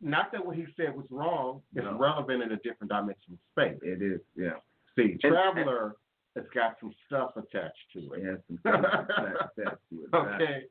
not 0.00 0.32
that 0.32 0.44
what 0.44 0.56
he 0.56 0.66
said 0.76 0.96
was 0.96 1.06
wrong. 1.10 1.62
It's 1.74 1.84
No. 1.84 1.96
relevant 1.98 2.42
in 2.42 2.52
a 2.52 2.56
different 2.56 2.90
dimension 2.90 3.34
of 3.34 3.38
space. 3.52 3.78
It 3.82 4.02
is, 4.02 4.20
yeah. 4.34 4.58
See, 4.96 5.12
And- 5.12 5.20
traveler 5.20 5.96
has 6.36 6.44
got 6.54 6.78
some 6.80 6.92
stuff 7.06 7.36
attached 7.36 7.90
to 7.94 8.12
It 8.14 8.20
it. 8.20 8.24
has 8.24 8.38
some 8.46 8.58
things 8.58 8.84
attached 8.84 9.88
to 9.90 10.04
it. 10.04 10.08
Okay. 10.14 10.66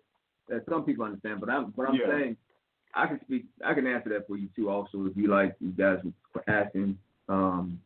That 0.47 0.65
some 0.67 0.83
people 0.83 1.05
understand, 1.05 1.39
but 1.41 1.49
I'm, 1.49 1.69
but 1.71 1.89
I'm 1.89 1.95
Yeah. 1.95 2.07
saying, 2.09 2.37
I 2.95 3.05
can 3.05 3.21
speak, 3.21 3.45
I 3.63 3.73
can 3.75 3.85
answer 3.85 4.09
that 4.09 4.25
for 4.25 4.35
you 4.35 4.47
too. 4.55 4.69
Also, 4.69 5.05
if 5.05 5.15
you 5.15 5.27
like, 5.27 5.55
you 5.59 5.69
guys 5.71 5.99
were 6.33 6.43
asking. 6.47 6.97
Um, 7.27 7.79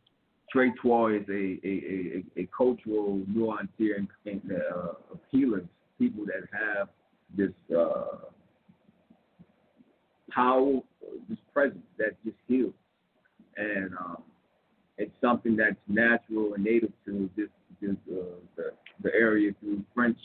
Traiteur 0.49 1.15
is 1.15 1.27
a 1.29 1.59
a, 1.67 2.23
a, 2.37 2.41
a, 2.43 2.45
cultural 2.55 3.19
nuanceer 3.27 3.97
and, 3.97 4.07
and 4.25 4.51
uh, 4.53 4.93
healers, 5.31 5.65
people 5.97 6.25
that 6.25 6.43
have 6.53 6.89
this 7.35 7.51
uh, 7.75 8.29
power, 10.31 10.79
this 11.29 11.37
presence 11.53 11.85
that 11.97 12.21
just 12.23 12.37
heals, 12.47 12.73
and 13.57 13.93
um, 13.99 14.23
it's 14.97 15.11
something 15.21 15.55
that's 15.55 15.75
natural 15.87 16.53
and 16.53 16.63
native 16.63 16.91
to 17.05 17.29
this, 17.35 17.49
this 17.81 17.95
uh, 18.11 18.23
the, 18.55 18.71
the 19.01 19.13
area 19.13 19.51
through 19.59 19.83
French, 19.93 20.17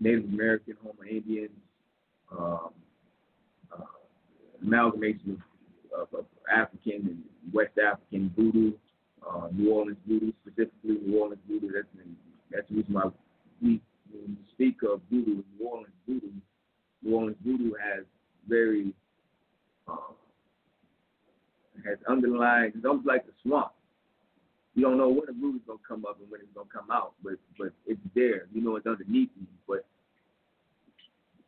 Native 0.00 0.24
American, 0.24 0.76
Houma 0.82 1.08
Indians, 1.08 1.50
um, 2.36 2.70
uh, 3.72 3.82
amalgamation 4.62 5.42
of, 5.92 6.00
of, 6.00 6.20
of 6.20 6.26
African 6.52 6.92
and 6.92 7.22
West 7.52 7.78
African 7.78 8.32
voodoo, 8.36 8.72
uh, 9.28 9.48
New 9.52 9.72
Orleans 9.72 9.98
voodoo, 10.06 10.32
specifically 10.42 10.98
New 11.04 11.18
Orleans 11.18 11.40
voodoo. 11.48 11.70
That's 11.72 11.86
that's 12.50 12.68
the 12.68 12.76
reason 12.76 12.94
why 12.94 13.10
we 13.60 13.80
when 14.12 14.36
we 14.36 14.36
speak 14.52 14.82
of 14.82 15.00
voodoo, 15.10 15.42
New 15.58 15.66
Orleans 15.66 15.94
voodoo, 16.06 16.30
New 17.02 17.16
Orleans 17.16 17.36
voodoo 17.44 17.72
has 17.82 18.04
very 18.48 18.92
um, 19.88 19.98
has 21.84 21.98
underlying. 22.08 22.72
It's 22.74 22.84
almost 22.84 23.06
like 23.06 23.26
the 23.26 23.32
swamp. 23.42 23.72
You 24.74 24.82
don't 24.82 24.98
know 24.98 25.08
when 25.08 25.26
the 25.26 25.32
voodoo's 25.32 25.62
gonna 25.66 25.78
come 25.86 26.04
up 26.04 26.18
and 26.20 26.30
when 26.30 26.40
it's 26.40 26.50
gonna 26.54 26.68
come 26.72 26.90
out, 26.90 27.14
but 27.22 27.34
but 27.58 27.72
it's 27.86 28.00
there. 28.14 28.46
You 28.52 28.62
know 28.62 28.76
it's 28.76 28.86
underneath 28.86 29.30
you, 29.40 29.46
but 29.66 29.84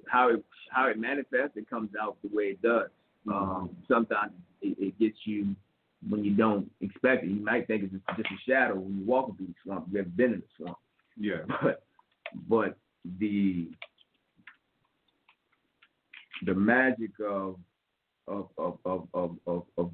how 0.06 0.30
it 0.30 0.44
how 0.70 0.86
it 0.86 0.98
manifests, 0.98 1.56
it 1.56 1.68
comes 1.68 1.90
out 2.00 2.16
the 2.22 2.34
way 2.34 2.44
it 2.44 2.62
does. 2.62 2.88
Um, 3.26 3.70
sometimes 3.86 4.32
it, 4.62 4.76
it 4.78 4.98
gets 4.98 5.18
you 5.24 5.54
when 6.08 6.24
you 6.24 6.34
don't 6.34 6.70
expect 6.80 7.24
it. 7.24 7.28
You 7.30 7.40
might 7.44 7.66
think 7.66 7.82
it's 7.84 7.92
just, 7.92 8.04
just 8.16 8.28
a 8.30 8.50
shadow 8.50 8.76
when 8.76 8.98
you're 8.98 9.06
walking 9.06 9.36
through 9.36 9.46
the 9.48 9.54
swamp. 9.64 9.86
You've 9.88 10.00
ever 10.00 10.08
been 10.10 10.32
in 10.34 10.40
the 10.40 10.46
swamp, 10.64 10.78
Yeah. 11.18 11.38
but 11.62 11.82
but 12.48 12.78
the 13.18 13.68
the 16.44 16.54
magic 16.54 17.10
of 17.20 17.56
of 18.26 18.48
of 18.58 18.78
of 18.84 19.08
of, 19.14 19.36
of, 19.46 19.62
of 19.76 19.90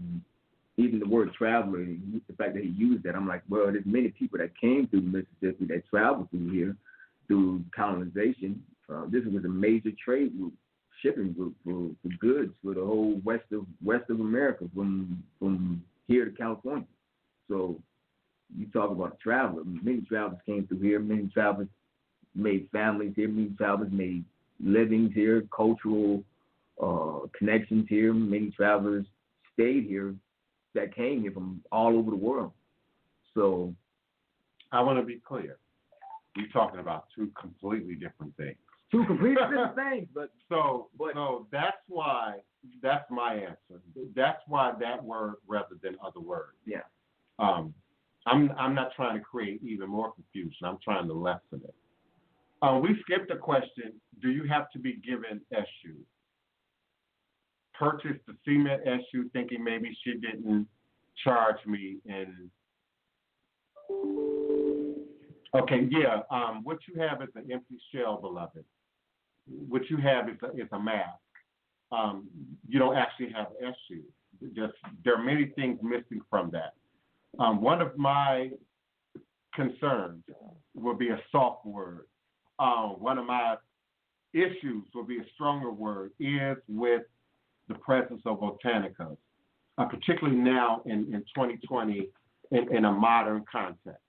even 0.76 0.98
the 0.98 1.07
word 1.07 1.33
traveler, 1.35 1.85
the 1.85 2.35
fact 2.37 2.54
that 2.54 2.64
he 2.64 2.70
used 2.70 3.04
that, 3.04 3.14
I'm 3.14 3.28
like, 3.28 3.42
well, 3.48 3.70
there's 3.70 3.87
many 3.87 4.09
people 4.09 4.38
that 4.38 4.59
came 4.61 4.88
through 4.88 5.02
Mississippi 5.02 5.66
that 5.66 5.87
traveled 5.88 6.30
through 6.30 6.50
here 6.50 6.76
through 7.28 7.62
colonization. 7.74 8.62
Uh, 8.92 9.04
this 9.09 9.22
was 9.24 9.44
a 9.44 9.48
major 9.48 9.90
trade 10.04 10.33
route, 10.38 10.52
shipping 11.00 11.35
route 11.38 11.54
for, 11.64 11.90
for 12.02 12.14
goods 12.18 12.52
for 12.62 12.74
the 12.74 12.85
whole 12.85 13.20
west 13.24 13.44
of 13.52 13.66
west 13.83 14.11
of 14.11 14.20
America, 14.20 14.64
from 14.74 15.22
from 15.38 15.83
here 16.09 16.24
to 16.24 16.30
California. 16.33 16.87
So 17.48 17.80
you 18.57 18.66
talk 18.66 18.90
about 18.90 19.16
a 19.18 19.22
traveler. 19.22 19.62
Many 19.64 20.02
travelers 20.02 20.40
came 20.44 20.66
through 20.66 20.80
here. 20.80 21.00
Many 21.00 21.28
travelers 21.28 21.68
made 22.35 22.68
families 22.72 23.12
here. 23.16 23.28
Many 23.28 23.50
travelers 23.57 23.92
made 23.92 24.24
livings 24.61 25.12
here, 25.14 25.44
cultural 25.54 26.22
uh, 26.83 27.21
connections 27.37 27.87
here. 27.89 28.13
Many 28.13 28.51
travelers 28.51 29.07
stayed 29.53 29.85
here 29.85 30.15
that 30.75 30.95
came 30.95 31.23
here 31.23 31.33
from 31.33 31.61
all 31.71 31.97
over 31.97 32.11
the 32.11 32.17
world. 32.17 32.53
So 33.35 33.75
I 34.73 34.81
want 34.83 34.99
to 34.99 35.05
be 35.05 35.21
clear. 35.27 35.59
You're 36.37 36.49
talking 36.49 36.81
about 36.81 37.07
two 37.15 37.31
completely 37.41 37.95
different 37.95 38.37
things. 38.37 38.57
two 38.91 39.05
completely 39.07 39.37
different 39.49 39.77
things, 39.85 40.09
but 40.15 40.31
So, 40.49 40.89
But- 40.99 41.15
so 41.15 41.47
that's 41.53 41.77
why 41.89 42.39
that's 42.83 43.09
my 43.11 43.35
answer. 43.35 43.83
That's 44.17 44.41
why 44.49 44.73
that 44.81 45.05
word 45.05 45.35
rather 45.47 45.77
than 45.83 45.97
other 46.05 46.21
words. 46.21 46.57
yeah, 46.67 46.81
Um, 47.39 47.75
I'm 48.27 48.51
I'm 48.59 48.75
not 48.75 48.93
trying 48.97 49.19
to 49.19 49.25
create 49.25 49.61
even 49.63 49.89
more 49.91 50.13
confusion. 50.13 50.67
I'm 50.67 50.79
trying 50.83 51.07
to 51.09 51.13
lessen 51.13 51.61
it. 51.63 51.75
Um, 52.63 52.81
we 52.81 52.97
skipped 53.03 53.31
a 53.31 53.37
question. 53.37 53.93
Do 54.23 54.31
you 54.31 54.45
have 54.49 54.71
to 54.71 54.79
be 54.79 54.95
given 54.95 55.43
Eshu? 55.53 55.95
Purchased 57.79 58.21
the 58.27 58.35
cement 58.45 58.83
Eshu 58.85 59.31
thinking 59.33 59.63
maybe 59.63 59.97
she 60.05 60.13
didn't 60.15 60.67
charge 61.23 61.57
me 61.67 61.97
and 62.09 62.51
Okay, 65.55 65.87
yeah. 65.89 66.21
Um, 66.31 66.63
what 66.65 66.79
you 66.89 67.01
have 67.01 67.23
is 67.23 67.29
an 67.37 67.49
empty 67.53 67.79
shell, 67.93 68.19
beloved. 68.21 68.65
what 69.69 69.89
you 69.89 69.97
have 69.99 70.29
is 70.29 70.37
a, 70.43 70.51
is 70.61 70.69
a 70.73 70.79
mask. 70.81 71.21
Um, 71.93 72.27
you 72.69 72.79
don't 72.81 72.97
actually 72.97 73.31
have 73.33 73.49
Eshu. 73.63 74.01
Just 74.55 74.73
there 75.05 75.15
are 75.15 75.23
many 75.23 75.53
things 75.55 75.79
missing 75.81 76.21
from 76.29 76.51
that. 76.51 76.75
Um, 77.39 77.61
one 77.63 77.81
of 77.81 77.97
my 77.97 78.51
concerns 79.55 80.25
will 80.75 80.95
be 80.97 81.11
a 81.11 81.21
soft 81.31 81.65
word. 81.65 82.07
Um, 82.59 82.97
one 82.99 83.19
of 83.19 83.27
my 83.27 83.57
issues 84.33 84.85
will 84.93 85.05
be 85.05 85.19
a 85.19 85.25
stronger 85.35 85.71
word 85.71 86.11
is 86.19 86.57
with 86.69 87.03
the 87.68 87.74
presence 87.74 88.22
of 88.27 88.40
botanicas, 88.40 89.16
uh, 89.79 89.85
particularly 89.87 90.38
now 90.38 90.83
in, 90.87 91.12
in 91.14 91.20
2020 91.35 92.09
in, 92.50 92.77
in 92.77 92.85
a 92.85 92.92
modern 92.92 93.44
context. 93.50 94.00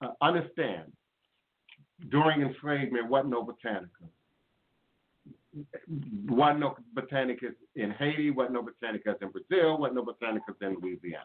Uh, 0.00 0.08
understand, 0.20 0.90
during 2.10 2.42
enslavement, 2.42 3.08
what 3.08 3.26
no 3.26 3.44
botanicas? 3.44 4.10
What 6.28 6.54
no 6.54 6.76
botanicas 6.94 7.54
in 7.76 7.90
Haiti, 7.92 8.30
what 8.30 8.52
no 8.52 8.62
botanicas 8.62 9.16
in 9.20 9.30
Brazil, 9.30 9.78
what 9.78 9.94
no 9.94 10.04
botanicas 10.04 10.56
in 10.60 10.76
Louisiana. 10.80 11.24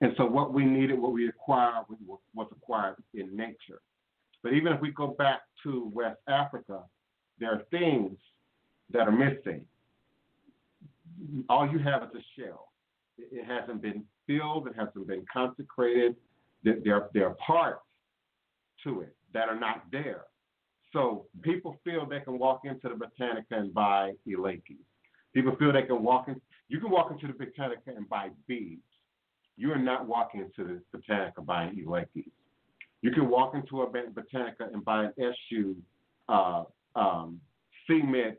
And 0.00 0.12
so 0.16 0.26
what 0.26 0.52
we 0.52 0.64
needed, 0.64 0.98
what 0.98 1.12
we 1.12 1.28
acquired, 1.28 1.84
was 2.34 2.48
acquired 2.52 2.96
in 3.14 3.34
nature. 3.34 3.80
But 4.42 4.52
even 4.52 4.72
if 4.72 4.80
we 4.80 4.90
go 4.90 5.08
back 5.08 5.42
to 5.62 5.90
West 5.94 6.20
Africa, 6.28 6.82
there 7.38 7.52
are 7.52 7.62
things 7.70 8.18
that 8.92 9.08
are 9.08 9.12
missing. 9.12 9.64
All 11.48 11.68
you 11.68 11.78
have 11.78 12.02
is 12.04 12.10
a 12.14 12.40
shell. 12.40 12.68
It 13.18 13.44
hasn't 13.46 13.80
been 13.82 14.04
filled, 14.26 14.66
it 14.68 14.74
hasn't 14.76 15.06
been 15.06 15.24
consecrated. 15.32 16.16
There, 16.62 17.08
there 17.14 17.26
are 17.26 17.34
parts 17.34 17.82
to 18.84 19.02
it 19.02 19.14
that 19.32 19.48
are 19.48 19.58
not 19.58 19.84
there. 19.90 20.24
So 20.92 21.26
people 21.42 21.76
feel 21.84 22.06
they 22.06 22.20
can 22.20 22.38
walk 22.38 22.62
into 22.64 22.88
the 22.88 22.94
Botanica 22.94 23.44
and 23.50 23.72
buy 23.72 24.12
Elekes. 24.26 24.76
People 25.34 25.54
feel 25.56 25.72
they 25.72 25.82
can 25.82 26.02
walk 26.02 26.28
in. 26.28 26.40
You 26.68 26.80
can 26.80 26.90
walk 26.90 27.10
into 27.10 27.26
the 27.26 27.32
Botanica 27.32 27.96
and 27.96 28.08
buy 28.08 28.30
beads. 28.48 28.80
You 29.56 29.72
are 29.72 29.78
not 29.78 30.06
walking 30.06 30.40
into 30.40 30.80
the 30.92 30.98
Botanica 30.98 31.44
buying 31.44 31.76
Elekes. 31.76 32.30
You 33.02 33.10
can 33.10 33.28
walk 33.28 33.54
into 33.54 33.82
a 33.82 33.86
Botanica 33.86 34.72
and 34.72 34.84
buy 34.84 35.04
an 35.04 35.12
Eshu 35.18 35.76
uh, 36.28 36.64
um, 36.94 37.40
cement 37.86 38.36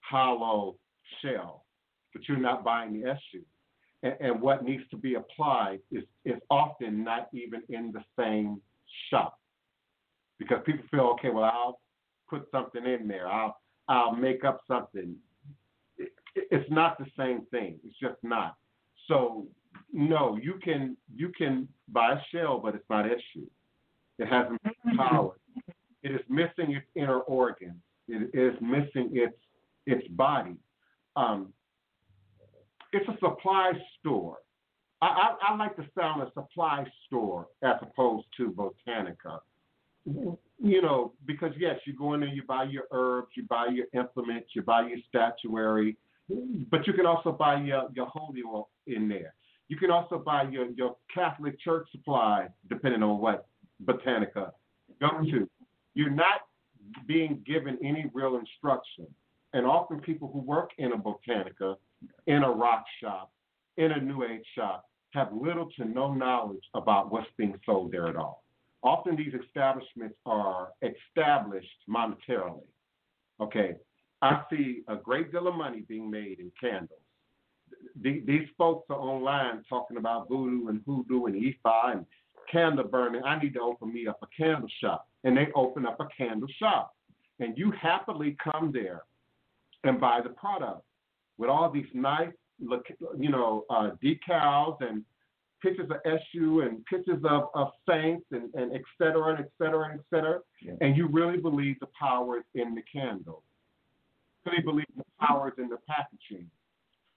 hollow 0.00 0.76
shell, 1.22 1.64
but 2.12 2.28
you're 2.28 2.38
not 2.38 2.64
buying 2.64 2.92
the 2.92 3.08
Eshu. 3.08 3.42
And, 4.02 4.14
and 4.20 4.40
what 4.40 4.64
needs 4.64 4.82
to 4.90 4.96
be 4.96 5.14
applied 5.14 5.80
is, 5.90 6.04
is 6.24 6.40
often 6.50 7.04
not 7.04 7.28
even 7.32 7.62
in 7.68 7.92
the 7.92 8.02
same 8.18 8.60
shop 9.10 9.38
because 10.38 10.58
people 10.64 10.84
feel 10.90 11.14
okay. 11.18 11.30
Well, 11.30 11.44
I'll 11.44 11.80
put 12.28 12.48
something 12.50 12.84
in 12.84 13.06
there. 13.06 13.28
I'll 13.28 13.56
I'll 13.88 14.14
make 14.14 14.44
up 14.44 14.60
something. 14.66 15.14
It, 15.98 16.10
it's 16.34 16.70
not 16.70 16.98
the 16.98 17.06
same 17.16 17.42
thing. 17.50 17.78
It's 17.84 17.98
just 18.00 18.16
not. 18.22 18.56
So 19.06 19.46
no, 19.92 20.38
you 20.42 20.54
can 20.62 20.96
you 21.14 21.30
can 21.36 21.68
buy 21.88 22.12
a 22.12 22.20
shell, 22.32 22.58
but 22.58 22.74
it's 22.74 22.88
not 22.88 23.04
Eshu. 23.04 23.44
It 24.18 24.28
hasn't 24.28 24.62
been 24.62 24.96
powered. 24.96 25.38
It 26.02 26.12
is 26.12 26.20
missing 26.28 26.74
its 26.74 26.86
inner 26.94 27.20
organs. 27.20 27.76
It 28.08 28.30
is 28.34 28.54
missing 28.60 29.10
its 29.12 29.36
its 29.86 30.06
body. 30.08 30.56
Um, 31.16 31.52
it's 32.92 33.08
a 33.08 33.16
supply 33.20 33.72
store. 33.98 34.38
I, 35.02 35.06
I, 35.06 35.52
I 35.52 35.56
like 35.56 35.76
the 35.76 35.86
sound 35.98 36.22
of 36.22 36.28
supply 36.34 36.84
store 37.06 37.48
as 37.62 37.76
opposed 37.82 38.26
to 38.36 38.50
Botanica. 38.50 39.38
You 40.62 40.82
know, 40.82 41.12
because 41.26 41.52
yes, 41.58 41.78
you 41.86 41.94
go 41.94 42.14
in 42.14 42.20
there, 42.20 42.28
you 42.28 42.42
buy 42.42 42.64
your 42.64 42.84
herbs, 42.90 43.28
you 43.36 43.44
buy 43.48 43.68
your 43.68 43.86
implements, 43.94 44.48
you 44.54 44.62
buy 44.62 44.88
your 44.88 44.98
statuary, 45.08 45.96
but 46.70 46.86
you 46.86 46.92
can 46.92 47.06
also 47.06 47.32
buy 47.32 47.60
your, 47.60 47.88
your 47.94 48.06
holy 48.06 48.42
oil 48.46 48.68
in 48.86 49.08
there. 49.08 49.34
You 49.68 49.76
can 49.76 49.90
also 49.90 50.18
buy 50.18 50.44
your, 50.50 50.70
your 50.70 50.96
Catholic 51.14 51.60
church 51.60 51.86
supply, 51.92 52.48
depending 52.68 53.02
on 53.02 53.20
what 53.20 53.46
Botanica 53.84 54.50
go 55.00 55.08
to. 55.30 55.48
You're 55.94 56.10
not 56.10 56.40
being 57.06 57.42
given 57.46 57.78
any 57.84 58.06
real 58.12 58.36
instruction. 58.36 59.06
And 59.52 59.66
often 59.66 60.00
people 60.00 60.30
who 60.32 60.40
work 60.40 60.70
in 60.78 60.92
a 60.92 60.96
Botanica, 60.96 61.76
in 62.26 62.42
a 62.42 62.50
rock 62.50 62.84
shop, 63.00 63.30
in 63.76 63.92
a 63.92 64.00
New 64.00 64.24
Age 64.24 64.44
shop, 64.54 64.84
have 65.12 65.32
little 65.32 65.68
to 65.76 65.84
no 65.84 66.12
knowledge 66.14 66.64
about 66.74 67.10
what's 67.10 67.26
being 67.36 67.58
sold 67.66 67.92
there 67.92 68.06
at 68.06 68.16
all. 68.16 68.44
Often 68.82 69.16
these 69.16 69.34
establishments 69.34 70.16
are 70.24 70.68
established 70.82 71.68
monetarily. 71.88 72.62
Okay, 73.40 73.74
I 74.22 74.42
see 74.50 74.82
a 74.88 74.96
great 74.96 75.32
deal 75.32 75.48
of 75.48 75.54
money 75.54 75.84
being 75.88 76.10
made 76.10 76.38
in 76.40 76.52
candles. 76.60 77.00
these 78.00 78.48
folks 78.56 78.86
are 78.90 78.98
online 78.98 79.64
talking 79.68 79.96
about 79.96 80.28
voodoo 80.28 80.68
and 80.68 80.80
hoodoo 80.86 81.26
and 81.26 81.34
Ifa 81.34 81.92
and 81.92 82.06
candle 82.50 82.84
burning. 82.84 83.22
I 83.24 83.38
need 83.38 83.54
to 83.54 83.60
open 83.60 83.92
me 83.92 84.06
up 84.06 84.18
a 84.22 84.26
candle 84.36 84.68
shop. 84.80 85.08
And 85.24 85.36
they 85.36 85.48
open 85.54 85.86
up 85.86 86.00
a 86.00 86.08
candle 86.16 86.48
shop. 86.58 86.94
And 87.38 87.56
you 87.56 87.70
happily 87.72 88.36
come 88.42 88.72
there 88.72 89.02
and 89.84 90.00
buy 90.00 90.20
the 90.22 90.30
product 90.30 90.82
with 91.40 91.48
all 91.48 91.70
these 91.70 91.90
nice, 91.94 92.34
you 93.18 93.30
know, 93.30 93.64
uh, 93.70 93.92
decals 94.04 94.76
and 94.86 95.02
pictures 95.62 95.90
of 95.90 95.98
Eshu 96.14 96.66
and 96.66 96.84
pictures 96.84 97.22
of, 97.24 97.42
of 97.54 97.68
saints 97.88 98.26
and, 98.30 98.54
and 98.54 98.74
et 98.74 98.82
cetera 98.98 99.26
and 99.34 99.40
et 99.46 99.50
cetera 99.56 99.82
and 99.88 100.00
et 100.00 100.06
cetera. 100.12 100.40
Yeah. 100.60 100.74
And 100.82 100.90
you 100.98 101.08
really 101.08 101.38
believe 101.38 101.80
the 101.80 101.88
power 101.98 102.38
is 102.40 102.44
in 102.54 102.74
the 102.74 102.82
candle. 102.94 103.42
You 104.44 104.52
really 104.52 104.62
believe 104.70 104.86
the 104.96 105.04
power 105.26 105.48
is 105.48 105.54
in 105.56 105.68
the 105.70 105.78
packaging. 105.88 106.46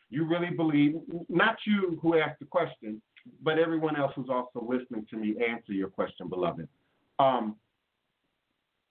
You 0.10 0.26
really 0.26 0.52
believe, 0.52 0.96
not 1.28 1.58
you 1.66 2.00
who 2.02 2.18
asked 2.18 2.40
the 2.40 2.46
question, 2.46 3.02
but 3.42 3.60
everyone 3.60 3.96
else 3.98 4.14
who's 4.16 4.30
also 4.30 4.66
listening 4.66 5.06
to 5.10 5.18
me 5.18 5.36
answer 5.46 5.74
your 5.74 5.90
question, 5.90 6.30
beloved. 6.30 6.68
Um, 7.20 7.56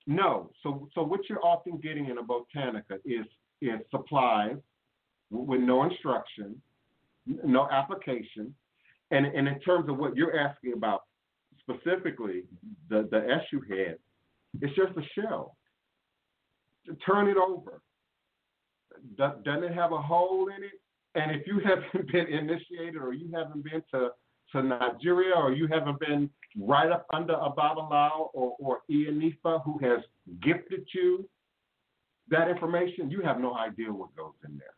no. 0.06 0.50
So, 0.62 0.88
so 0.94 1.02
what 1.02 1.20
you're 1.28 1.44
often 1.44 1.78
getting 1.78 2.06
in 2.10 2.18
a 2.18 2.22
botanica 2.22 2.96
is 3.04 3.26
is 3.60 3.78
supplies 3.92 4.56
with 5.32 5.60
no 5.60 5.84
instruction, 5.84 6.60
no 7.26 7.68
application, 7.70 8.54
and 9.10 9.26
and 9.26 9.48
in 9.48 9.58
terms 9.60 9.88
of 9.88 9.98
what 9.98 10.16
you're 10.16 10.38
asking 10.38 10.74
about 10.74 11.02
specifically, 11.60 12.44
the 12.88 13.08
the 13.10 13.18
Eshu 13.18 13.68
head, 13.68 13.98
it's 14.60 14.74
just 14.74 14.92
a 14.96 15.20
shell. 15.20 15.56
Turn 17.06 17.28
it 17.28 17.36
over. 17.36 17.80
Doesn't 19.16 19.64
it 19.64 19.72
have 19.72 19.92
a 19.92 19.98
hole 20.00 20.48
in 20.48 20.62
it? 20.62 20.80
And 21.14 21.30
if 21.30 21.46
you 21.46 21.60
haven't 21.64 22.12
been 22.12 22.26
initiated 22.26 22.96
or 22.96 23.12
you 23.12 23.30
haven't 23.34 23.64
been 23.64 23.82
to 23.92 24.10
to 24.52 24.62
Nigeria 24.62 25.34
or 25.34 25.52
you 25.52 25.66
haven't 25.66 25.98
been 25.98 26.28
right 26.60 26.92
up 26.92 27.06
under 27.14 27.32
a 27.32 27.50
Babalawo 27.50 28.28
or, 28.34 28.54
or 28.58 28.80
Iyanifa 28.90 29.64
who 29.64 29.78
has 29.78 30.00
gifted 30.42 30.86
you 30.94 31.26
that 32.28 32.48
information, 32.48 33.10
you 33.10 33.22
have 33.22 33.40
no 33.40 33.56
idea 33.56 33.90
what 33.92 34.14
goes 34.14 34.34
in 34.46 34.58
there. 34.58 34.74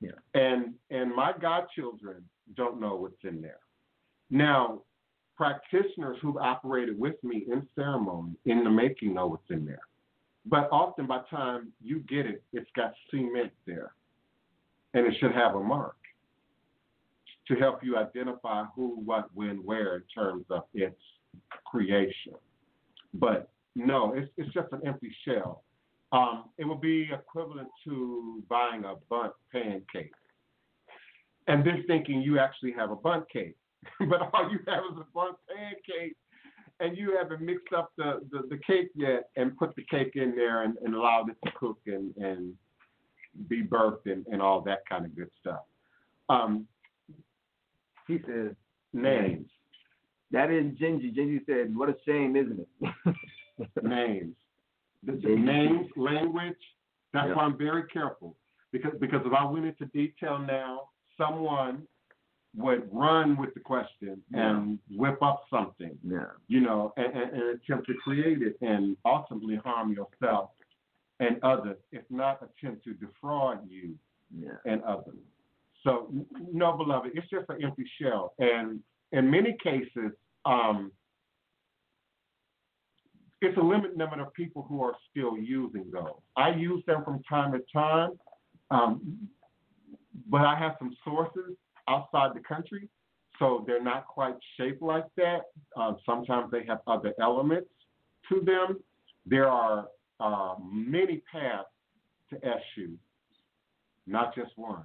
Yeah. 0.00 0.10
And 0.34 0.74
and 0.90 1.14
my 1.14 1.32
godchildren 1.40 2.24
don't 2.56 2.80
know 2.80 2.96
what's 2.96 3.22
in 3.22 3.40
there. 3.40 3.60
Now, 4.30 4.82
practitioners 5.36 6.16
who've 6.22 6.36
operated 6.36 6.98
with 6.98 7.22
me 7.22 7.44
in 7.50 7.66
ceremony, 7.74 8.32
in 8.44 8.64
the 8.64 8.70
making, 8.70 9.14
know 9.14 9.26
what's 9.26 9.50
in 9.50 9.64
there. 9.64 9.80
But 10.46 10.68
often 10.72 11.06
by 11.06 11.20
time 11.30 11.72
you 11.82 12.00
get 12.00 12.26
it, 12.26 12.42
it's 12.52 12.70
got 12.74 12.92
cement 13.10 13.52
there. 13.66 13.92
And 14.94 15.06
it 15.06 15.14
should 15.20 15.32
have 15.32 15.54
a 15.54 15.60
mark 15.62 15.96
to 17.48 17.54
help 17.56 17.82
you 17.82 17.96
identify 17.96 18.64
who, 18.74 19.00
what, 19.04 19.28
when, 19.34 19.56
where 19.64 19.96
in 19.96 20.02
terms 20.14 20.44
of 20.50 20.62
its 20.72 21.00
creation. 21.64 22.34
But 23.14 23.50
no, 23.74 24.14
it's, 24.14 24.30
it's 24.36 24.52
just 24.52 24.72
an 24.72 24.80
empty 24.84 25.14
shell. 25.24 25.64
Um, 26.12 26.46
it 26.58 26.64
would 26.64 26.80
be 26.80 27.08
equivalent 27.12 27.68
to 27.84 28.42
buying 28.48 28.84
a 28.84 28.94
Bundt 29.08 29.32
pancake 29.52 30.12
and 31.46 31.64
then 31.64 31.84
thinking 31.86 32.20
you 32.20 32.38
actually 32.38 32.72
have 32.72 32.90
a 32.90 32.96
Bundt 32.96 33.30
cake. 33.30 33.56
but 34.08 34.30
all 34.34 34.50
you 34.50 34.58
have 34.66 34.84
is 34.92 34.98
a 34.98 35.06
Bundt 35.14 35.36
pancake 35.48 36.16
and 36.80 36.96
you 36.96 37.16
haven't 37.16 37.40
mixed 37.40 37.72
up 37.76 37.92
the, 37.96 38.20
the, 38.30 38.42
the, 38.48 38.58
cake 38.66 38.88
yet 38.94 39.28
and 39.36 39.56
put 39.56 39.74
the 39.76 39.84
cake 39.90 40.12
in 40.14 40.34
there 40.34 40.62
and, 40.64 40.76
and 40.84 40.94
allowed 40.94 41.28
it 41.28 41.36
to 41.44 41.52
cook 41.58 41.78
and, 41.86 42.14
and 42.16 42.54
be 43.48 43.62
birthed 43.62 44.06
and, 44.06 44.26
and 44.26 44.42
all 44.42 44.60
that 44.62 44.80
kind 44.88 45.04
of 45.04 45.14
good 45.14 45.30
stuff. 45.40 45.60
Um, 46.28 46.66
he 48.08 48.18
says 48.26 48.52
names. 48.92 49.48
That 50.32 50.50
is 50.50 50.66
Gingy. 50.78 51.14
Gingy 51.14 51.44
said, 51.46 51.76
"What 51.76 51.88
a 51.88 51.96
shame, 52.06 52.36
isn't 52.36 52.60
it?" 52.60 53.14
names. 53.82 54.34
The, 55.04 55.12
names, 55.12 55.86
language. 55.96 56.56
That's 57.12 57.28
yep. 57.28 57.36
why 57.36 57.44
I'm 57.44 57.58
very 57.58 57.84
careful 57.84 58.36
because 58.72 58.92
because 59.00 59.20
if 59.24 59.32
I 59.32 59.44
went 59.44 59.66
into 59.66 59.86
detail 59.86 60.38
now, 60.38 60.90
someone 61.16 61.86
would 62.56 62.88
run 62.92 63.36
with 63.36 63.54
the 63.54 63.60
question 63.60 64.20
yeah. 64.32 64.50
and 64.50 64.78
whip 64.90 65.22
up 65.22 65.44
something, 65.48 65.96
yeah. 66.04 66.24
you 66.48 66.60
know, 66.60 66.92
and, 66.96 67.06
and, 67.06 67.32
and, 67.32 67.42
attempt 67.60 67.86
to 67.86 67.94
create 68.02 68.42
it 68.42 68.56
and 68.60 68.96
ultimately 69.04 69.56
harm 69.56 69.92
yourself 69.92 70.50
and 71.20 71.36
others, 71.44 71.76
if 71.92 72.02
not 72.10 72.40
attempt 72.42 72.84
to 72.84 72.94
defraud 72.94 73.60
you 73.68 73.94
Yeah. 74.36 74.56
and 74.66 74.82
others. 74.82 75.18
So, 75.84 76.12
no, 76.52 76.76
beloved, 76.76 77.12
it's 77.14 77.28
just 77.30 77.48
an 77.48 77.62
empty 77.62 77.84
shell. 78.00 78.34
And 78.38 78.80
in 79.12 79.30
many 79.30 79.56
cases, 79.62 80.12
um, 80.44 80.92
it's 83.40 83.56
a 83.56 83.60
limited 83.60 83.96
number 83.96 84.20
of 84.20 84.32
people 84.34 84.66
who 84.68 84.82
are 84.82 84.94
still 85.10 85.36
using 85.38 85.86
those. 85.92 86.20
I 86.36 86.50
use 86.50 86.82
them 86.86 87.02
from 87.04 87.22
time 87.22 87.52
to 87.52 87.60
time, 87.72 88.10
um, 88.70 89.28
but 90.28 90.42
I 90.42 90.58
have 90.58 90.76
some 90.78 90.94
sources 91.04 91.56
outside 91.88 92.32
the 92.34 92.40
country, 92.40 92.88
so 93.38 93.64
they're 93.66 93.82
not 93.82 94.06
quite 94.06 94.36
shaped 94.56 94.82
like 94.82 95.06
that. 95.16 95.42
Uh, 95.76 95.94
sometimes 96.04 96.50
they 96.50 96.64
have 96.66 96.80
other 96.86 97.14
elements 97.20 97.70
to 98.28 98.40
them. 98.40 98.78
There 99.26 99.48
are 99.48 99.86
uh, 100.20 100.54
many 100.62 101.22
paths 101.32 101.68
to 102.30 102.36
Eshu, 102.36 102.94
not 104.06 104.34
just 104.34 104.50
one. 104.56 104.84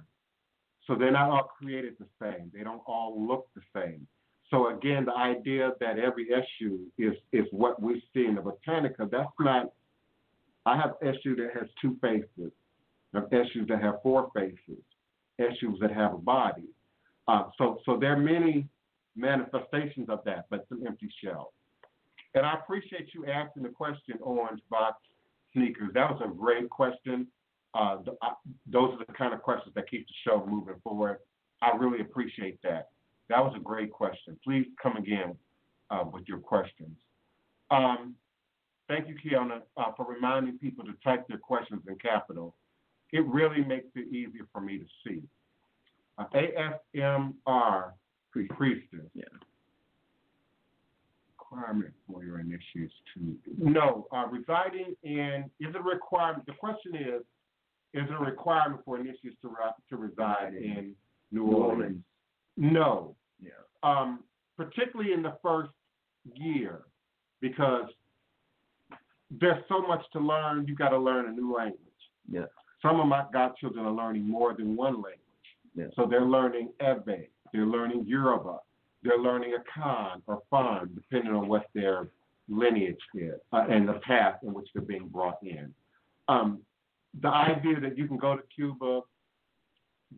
So 0.86 0.94
they're 0.94 1.12
not 1.12 1.30
all 1.30 1.50
created 1.58 1.94
the 1.98 2.06
same. 2.20 2.50
They 2.54 2.62
don't 2.62 2.82
all 2.86 3.26
look 3.26 3.48
the 3.54 3.62
same. 3.74 4.06
So 4.50 4.76
again, 4.76 5.04
the 5.04 5.14
idea 5.14 5.72
that 5.80 5.98
every 5.98 6.28
Eshu 6.28 6.78
is 6.98 7.14
is 7.32 7.46
what 7.50 7.82
we 7.82 8.02
see 8.14 8.26
in 8.26 8.36
the 8.36 8.42
Botanica, 8.42 9.10
that's 9.10 9.28
not. 9.40 9.72
I 10.64 10.76
have 10.76 10.94
Eshu 11.02 11.36
that 11.36 11.50
has 11.54 11.68
two 11.80 11.96
faces. 12.00 12.52
I 13.14 13.20
have 13.20 13.30
Eshus 13.30 13.68
that 13.68 13.80
have 13.82 13.96
four 14.02 14.30
faces. 14.34 14.82
Eshus 15.40 15.78
that 15.80 15.92
have 15.92 16.14
a 16.14 16.18
body. 16.18 16.68
Uh, 17.28 17.44
so 17.58 17.80
so 17.84 17.96
there 17.96 18.12
are 18.12 18.18
many 18.18 18.68
manifestations 19.16 20.08
of 20.08 20.20
that, 20.24 20.46
but 20.50 20.66
some 20.68 20.86
empty 20.86 21.10
shell. 21.22 21.52
And 22.34 22.44
I 22.44 22.54
appreciate 22.54 23.14
you 23.14 23.26
asking 23.26 23.62
the 23.62 23.70
question, 23.70 24.18
Orange 24.20 24.60
Box 24.70 24.98
Sneakers. 25.54 25.90
That 25.94 26.10
was 26.10 26.20
a 26.24 26.28
great 26.28 26.68
question. 26.68 27.26
Uh, 27.74 27.96
th- 27.96 28.16
I, 28.22 28.32
those 28.66 28.94
are 28.94 29.04
the 29.06 29.12
kind 29.12 29.34
of 29.34 29.42
questions 29.42 29.74
that 29.74 29.90
keep 29.90 30.06
the 30.06 30.14
show 30.24 30.46
moving 30.46 30.74
forward. 30.84 31.18
I 31.62 31.74
really 31.76 32.00
appreciate 32.00 32.60
that. 32.62 32.90
That 33.28 33.42
was 33.42 33.54
a 33.56 33.60
great 33.60 33.90
question. 33.90 34.38
Please 34.44 34.66
come 34.80 34.96
again 34.96 35.34
uh, 35.90 36.04
with 36.10 36.24
your 36.28 36.38
questions. 36.38 36.96
Um, 37.70 38.14
thank 38.88 39.08
you, 39.08 39.14
Kiana, 39.14 39.62
uh, 39.76 39.92
for 39.96 40.06
reminding 40.06 40.58
people 40.58 40.84
to 40.84 40.92
type 41.04 41.26
their 41.28 41.38
questions 41.38 41.82
in 41.88 41.96
capital. 41.96 42.54
It 43.12 43.24
really 43.26 43.64
makes 43.64 43.88
it 43.94 44.08
easier 44.08 44.46
for 44.52 44.60
me 44.60 44.78
to 44.78 44.84
see. 45.04 45.22
Uh, 46.18 46.24
ASMR 46.34 47.92
priestess. 48.44 49.06
Yeah. 49.14 49.24
Requirement 51.38 51.92
for 52.10 52.24
your 52.24 52.40
initiates 52.40 52.92
to 53.14 53.36
no 53.56 54.06
uh, 54.12 54.26
residing 54.26 54.96
in 55.04 55.44
is 55.60 55.68
it 55.68 55.76
a 55.76 55.80
requirement? 55.80 56.44
The 56.46 56.52
question 56.52 56.96
is, 56.96 57.22
is 57.94 58.08
it 58.08 58.12
a 58.12 58.18
requirement 58.18 58.82
for 58.84 58.98
initiates 58.98 59.36
to 59.42 59.50
to 59.90 59.96
reside 59.96 60.54
in 60.54 60.94
New 61.30 61.44
New 61.44 61.46
Orleans? 61.46 61.80
Orleans. 61.80 62.02
No, 62.56 63.15
Yeah. 63.40 63.50
um, 63.82 64.20
particularly 64.56 65.12
in 65.12 65.22
the 65.22 65.36
first 65.42 65.70
year, 66.34 66.82
because 67.40 67.88
there's 69.30 69.62
so 69.68 69.82
much 69.82 70.02
to 70.12 70.20
learn. 70.20 70.66
You 70.66 70.74
got 70.74 70.90
to 70.90 70.98
learn 70.98 71.26
a 71.26 71.32
new 71.32 71.54
language. 71.54 71.80
Yeah. 72.30 72.46
Some 72.82 73.00
of 73.00 73.06
my 73.06 73.24
godchildren 73.32 73.84
are 73.84 73.92
learning 73.92 74.28
more 74.28 74.54
than 74.54 74.76
one 74.76 74.94
language. 74.94 75.20
Yeah. 75.74 75.86
So 75.94 76.06
they're 76.08 76.24
learning 76.24 76.70
Ewe, 76.80 77.26
they're 77.52 77.66
learning 77.66 78.04
Yoruba, 78.06 78.58
they're 79.02 79.18
learning 79.18 79.54
Akan 79.54 80.22
or 80.26 80.42
Fon, 80.50 80.90
depending 80.94 81.34
on 81.34 81.48
what 81.48 81.66
their 81.74 82.08
lineage 82.48 83.00
is 83.14 83.34
uh, 83.52 83.66
and 83.68 83.88
the 83.88 83.94
path 83.94 84.36
in 84.42 84.54
which 84.54 84.68
they're 84.72 84.82
being 84.82 85.08
brought 85.08 85.38
in. 85.42 85.74
Um, 86.28 86.60
the 87.20 87.28
idea 87.28 87.80
that 87.80 87.96
you 87.98 88.06
can 88.06 88.16
go 88.16 88.36
to 88.36 88.42
Cuba, 88.54 89.00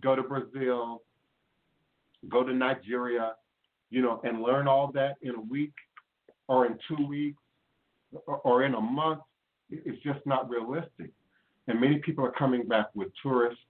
go 0.01 0.15
to 0.17 0.23
Brazil, 0.23 1.03
go 2.29 2.43
to 2.43 2.53
Nigeria, 2.53 3.35
you 3.91 4.03
know, 4.03 4.21
and 4.25 4.43
learn 4.43 4.69
all 4.69 4.91
that 4.93 5.17
in 5.23 5.35
a 5.35 5.41
week 5.41 5.73
or 6.49 6.67
in 6.67 6.79
two 6.89 7.07
weeks 7.07 7.43
or, 8.27 8.39
or 8.39 8.65
in 8.65 8.75
a 8.75 8.81
month, 8.81 9.21
it's 9.71 10.03
just 10.03 10.21
not 10.27 10.49
realistic. 10.49 11.11
And 11.67 11.81
many 11.81 11.99
people 11.99 12.25
are 12.25 12.33
coming 12.33 12.67
back 12.67 12.87
with 12.95 13.09
tourist 13.23 13.61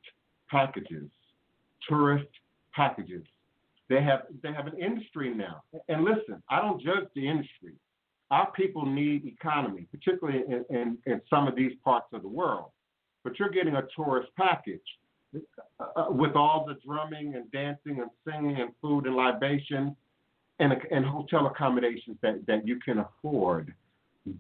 packages, 0.49 1.11
tourist 1.89 2.29
packages. 2.75 3.25
They 3.89 4.03
have 4.03 4.23
they 4.43 4.53
have 4.53 4.67
an 4.67 4.79
industry 4.79 5.35
now. 5.35 5.63
And 5.89 6.05
listen, 6.05 6.43
I 6.51 6.61
don't 6.61 6.81
judge 6.81 7.09
the 7.15 7.27
industry. 7.27 7.75
Our 8.31 8.51
people 8.53 8.85
need 8.85 9.25
economy, 9.27 9.89
particularly 9.91 10.45
in, 10.47 10.65
in, 10.69 10.99
in 11.07 11.21
some 11.31 11.49
of 11.49 11.57
these 11.57 11.73
parts 11.83 12.09
of 12.13 12.23
the 12.23 12.29
world. 12.29 12.71
But 13.25 13.39
you're 13.39 13.49
getting 13.49 13.77
a 13.77 13.85
tourist 13.97 14.29
package 14.37 14.81
uh, 15.81 16.07
with 16.09 16.35
all 16.35 16.65
the 16.67 16.77
drumming 16.87 17.35
and 17.35 17.51
dancing 17.53 18.01
and 18.01 18.11
singing 18.27 18.61
and 18.61 18.71
food 18.81 19.07
and 19.07 19.17
libation 19.17 19.95
and, 20.59 20.73
and 20.91 21.05
hotel 21.05 21.47
accommodations 21.47 22.17
that, 22.23 22.45
that 22.47 22.67
you 22.67 22.79
can 22.81 22.99
afford. 22.99 23.73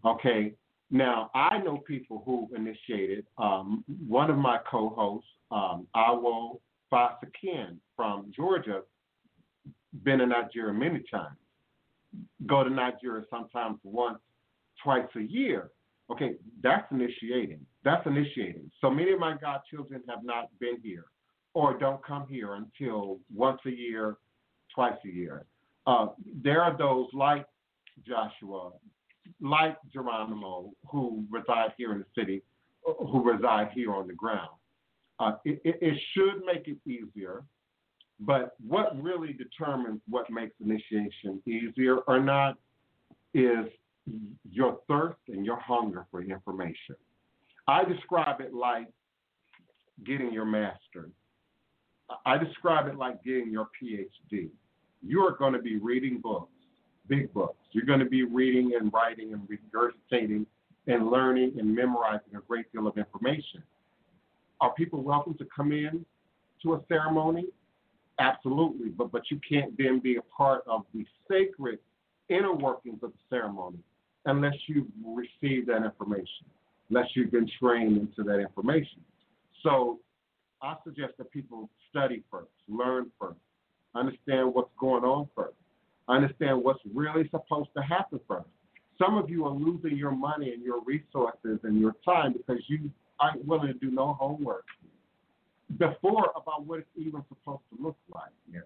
Okay. 0.04 0.54
Now, 0.90 1.30
I 1.34 1.58
know 1.58 1.78
people 1.78 2.22
who 2.24 2.48
initiated, 2.56 3.26
um, 3.36 3.84
one 4.06 4.30
of 4.30 4.38
my 4.38 4.58
co 4.70 4.88
hosts, 4.90 5.28
um, 5.50 5.86
Awo 5.94 6.60
Fasakin 6.90 7.76
from 7.94 8.32
Georgia, 8.34 8.82
been 10.02 10.20
in 10.20 10.30
Nigeria 10.30 10.72
many 10.72 11.04
times. 11.10 11.36
Go 12.46 12.64
to 12.64 12.70
Nigeria 12.70 13.24
sometimes 13.30 13.78
once, 13.84 14.18
twice 14.82 15.06
a 15.16 15.20
year. 15.20 15.70
Okay, 16.10 16.36
that's 16.62 16.90
initiating. 16.90 17.60
That's 17.84 18.06
initiating. 18.06 18.70
So 18.80 18.90
many 18.90 19.12
of 19.12 19.20
my 19.20 19.36
godchildren 19.36 20.02
have 20.08 20.24
not 20.24 20.48
been 20.58 20.78
here 20.82 21.06
or 21.54 21.78
don't 21.78 22.04
come 22.04 22.26
here 22.28 22.54
until 22.54 23.18
once 23.34 23.60
a 23.66 23.70
year, 23.70 24.16
twice 24.74 24.94
a 25.04 25.08
year. 25.08 25.44
Uh, 25.86 26.08
there 26.42 26.62
are 26.62 26.76
those 26.76 27.08
like 27.12 27.46
Joshua, 28.06 28.70
like 29.40 29.76
Geronimo, 29.92 30.70
who 30.90 31.24
reside 31.30 31.72
here 31.76 31.92
in 31.92 31.98
the 31.98 32.20
city, 32.20 32.42
who 32.84 33.22
reside 33.22 33.70
here 33.74 33.94
on 33.94 34.06
the 34.06 34.14
ground. 34.14 34.50
Uh, 35.20 35.32
it, 35.44 35.60
it, 35.64 35.78
it 35.80 36.00
should 36.14 36.44
make 36.46 36.68
it 36.68 36.78
easier, 36.86 37.42
but 38.20 38.54
what 38.66 39.00
really 39.02 39.32
determines 39.32 40.00
what 40.08 40.30
makes 40.30 40.54
initiation 40.64 41.42
easier 41.46 41.98
or 42.06 42.20
not 42.20 42.56
is 43.34 43.66
your 44.50 44.78
thirst 44.88 45.18
and 45.28 45.44
your 45.44 45.58
hunger 45.58 46.06
for 46.10 46.22
information. 46.22 46.96
I 47.66 47.84
describe 47.84 48.40
it 48.40 48.54
like 48.54 48.88
getting 50.04 50.32
your 50.32 50.44
master's. 50.44 51.12
I 52.24 52.38
describe 52.38 52.88
it 52.88 52.96
like 52.96 53.22
getting 53.22 53.50
your 53.50 53.68
PhD. 53.80 54.48
You 55.02 55.20
are 55.20 55.36
going 55.36 55.52
to 55.52 55.58
be 55.58 55.76
reading 55.76 56.20
books, 56.22 56.52
big 57.06 57.32
books. 57.34 57.58
You're 57.72 57.84
going 57.84 57.98
to 58.00 58.06
be 58.06 58.24
reading 58.24 58.72
and 58.80 58.92
writing 58.92 59.34
and 59.34 59.46
regurgitating 59.48 60.46
and 60.86 61.10
learning 61.10 61.56
and 61.58 61.74
memorizing 61.74 62.34
a 62.34 62.40
great 62.40 62.72
deal 62.72 62.86
of 62.86 62.96
information. 62.96 63.62
Are 64.60 64.72
people 64.72 65.02
welcome 65.02 65.34
to 65.34 65.46
come 65.54 65.72
in 65.72 66.04
to 66.62 66.74
a 66.74 66.80
ceremony? 66.88 67.46
Absolutely, 68.18 68.88
but 68.88 69.12
but 69.12 69.30
you 69.30 69.38
can't 69.48 69.76
then 69.78 70.00
be 70.00 70.16
a 70.16 70.22
part 70.22 70.62
of 70.66 70.84
the 70.92 71.04
sacred 71.30 71.78
inner 72.28 72.52
workings 72.52 72.98
of 73.02 73.12
the 73.12 73.18
ceremony 73.36 73.78
unless 74.26 74.54
you've 74.66 74.86
received 75.04 75.68
that 75.68 75.84
information, 75.84 76.46
unless 76.90 77.06
you've 77.14 77.30
been 77.30 77.48
trained 77.60 77.96
into 77.96 78.22
that 78.24 78.38
information. 78.40 79.00
So 79.62 79.98
I 80.62 80.74
suggest 80.84 81.14
that 81.18 81.30
people 81.30 81.68
study 81.90 82.22
first, 82.30 82.50
learn 82.68 83.10
first, 83.20 83.38
understand 83.94 84.54
what's 84.54 84.70
going 84.78 85.04
on 85.04 85.28
first, 85.34 85.56
understand 86.08 86.62
what's 86.62 86.80
really 86.94 87.28
supposed 87.30 87.70
to 87.76 87.82
happen 87.82 88.20
first. 88.26 88.48
Some 88.98 89.16
of 89.16 89.30
you 89.30 89.44
are 89.44 89.52
losing 89.52 89.96
your 89.96 90.10
money 90.10 90.52
and 90.52 90.62
your 90.62 90.82
resources 90.84 91.60
and 91.62 91.80
your 91.80 91.94
time 92.04 92.32
because 92.32 92.62
you 92.66 92.90
aren't 93.20 93.44
willing 93.46 93.68
to 93.68 93.74
do 93.74 93.90
no 93.90 94.14
homework 94.14 94.64
before 95.76 96.30
about 96.34 96.64
what 96.64 96.80
it's 96.80 96.88
even 96.96 97.22
supposed 97.28 97.62
to 97.70 97.82
look 97.82 97.96
like, 98.12 98.30
yeah. 98.52 98.60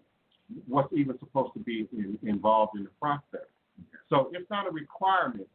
what's 0.69 0.93
even 0.93 1.19
supposed 1.19 1.53
to 1.55 1.61
be 1.61 1.89
in, 1.93 2.19
involved 2.23 2.73
in 2.77 2.85
the 2.85 2.91
process. 3.01 3.47
So 4.09 4.31
it's 4.33 4.49
not 4.51 4.67
a 4.67 4.71
requirement. 4.71 5.49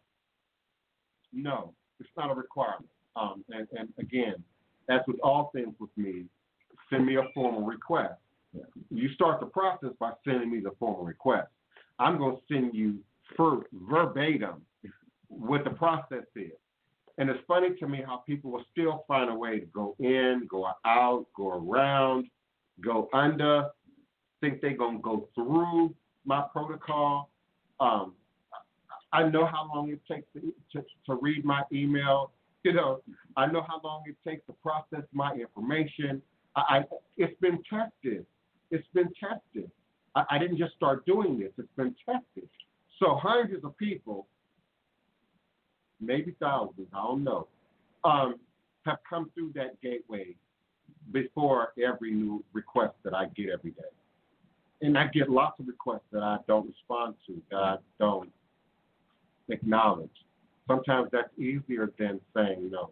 No, 1.34 1.74
it's 1.99 2.09
not 2.18 2.32
a 2.32 2.34
requirement. 2.34 2.89
Um, 3.15 3.43
and, 3.49 3.68
and 3.78 3.89
again, 3.99 4.36
as 4.89 5.01
with 5.07 5.18
all 5.22 5.51
things 5.53 5.74
with 5.80 5.89
me, 5.97 6.26
send 6.89 7.05
me 7.05 7.18
a 7.18 7.24
formal 7.34 7.63
request. 7.63 8.15
You 8.89 9.09
start 9.13 9.39
the 9.39 9.45
process 9.45 9.89
by 9.99 10.11
sending 10.26 10.51
me 10.51 10.59
the 10.59 10.72
formal 10.80 11.03
request. 11.03 11.49
I'm 11.99 12.18
going 12.18 12.38
to 12.38 12.41
send 12.53 12.74
you 12.74 12.99
for 13.36 13.63
verbatim 13.74 14.61
what 15.28 15.63
the 15.63 15.72
process 15.72 16.24
is. 16.36 16.51
And 17.18 17.30
it's 17.30 17.39
funny 17.47 17.70
to 17.80 17.88
me 17.88 18.03
how 18.05 18.18
people 18.18 18.51
will 18.51 18.63
still 18.72 19.03
find 19.07 19.30
a 19.30 19.36
way 19.36 19.59
to 19.59 19.65
go 19.68 19.95
in, 19.99 20.47
go 20.49 20.68
out, 20.86 21.26
go 21.36 21.49
around, 21.49 22.28
go 22.84 23.09
under, 23.13 23.70
think 24.39 24.61
they're 24.61 24.78
going 24.78 24.97
to 24.97 25.01
go 25.01 25.28
through 25.34 25.95
my 26.26 26.43
protocol. 26.53 27.32
Um, 27.80 28.13
I 29.13 29.28
know 29.28 29.45
how 29.45 29.69
long 29.73 29.89
it 29.89 30.01
takes 30.11 30.28
to, 30.34 30.53
to, 30.73 30.86
to 31.05 31.15
read 31.21 31.45
my 31.45 31.63
email. 31.71 32.32
You 32.63 32.73
know, 32.73 33.01
I 33.38 33.45
know 33.45 33.63
how 33.67 33.80
long 33.84 34.03
it 34.05 34.15
takes 34.28 34.45
to 34.47 34.53
process 34.61 35.05
my 35.13 35.34
information. 35.34 36.21
I, 36.55 36.61
I 36.61 36.84
it's 37.17 37.39
been 37.39 37.59
tested. 37.69 38.25
It's 38.71 38.88
been 38.93 39.09
tested. 39.19 39.71
I, 40.15 40.23
I 40.32 40.38
didn't 40.39 40.57
just 40.57 40.75
start 40.75 41.05
doing 41.05 41.39
this. 41.39 41.51
It's 41.57 41.75
been 41.78 41.95
tested. 42.05 42.49
So 42.99 43.19
hundreds 43.21 43.63
of 43.63 43.78
people, 43.78 44.28
maybe 46.01 46.36
thousands, 46.39 46.88
I 46.93 46.97
don't 46.97 47.23
know, 47.23 47.47
um, 48.03 48.36
have 48.86 48.97
come 49.09 49.32
through 49.34 49.51
that 49.55 49.80
gateway 49.82 50.36
before 51.11 51.73
every 51.82 52.11
new 52.11 52.43
request 52.53 52.95
that 53.03 53.13
I 53.13 53.25
get 53.36 53.49
every 53.49 53.71
day. 53.71 53.82
And 54.82 54.97
I 54.97 55.07
get 55.07 55.30
lots 55.30 55.59
of 55.59 55.67
requests 55.67 56.05
that 56.11 56.21
I 56.21 56.38
don't 56.47 56.67
respond 56.67 57.15
to, 57.28 57.41
that 57.49 57.57
I 57.57 57.78
don't 57.99 58.32
acknowledge. 59.49 60.09
Sometimes 60.67 61.09
that's 61.11 61.30
easier 61.38 61.91
than 61.97 62.19
saying 62.36 62.69
no. 62.71 62.91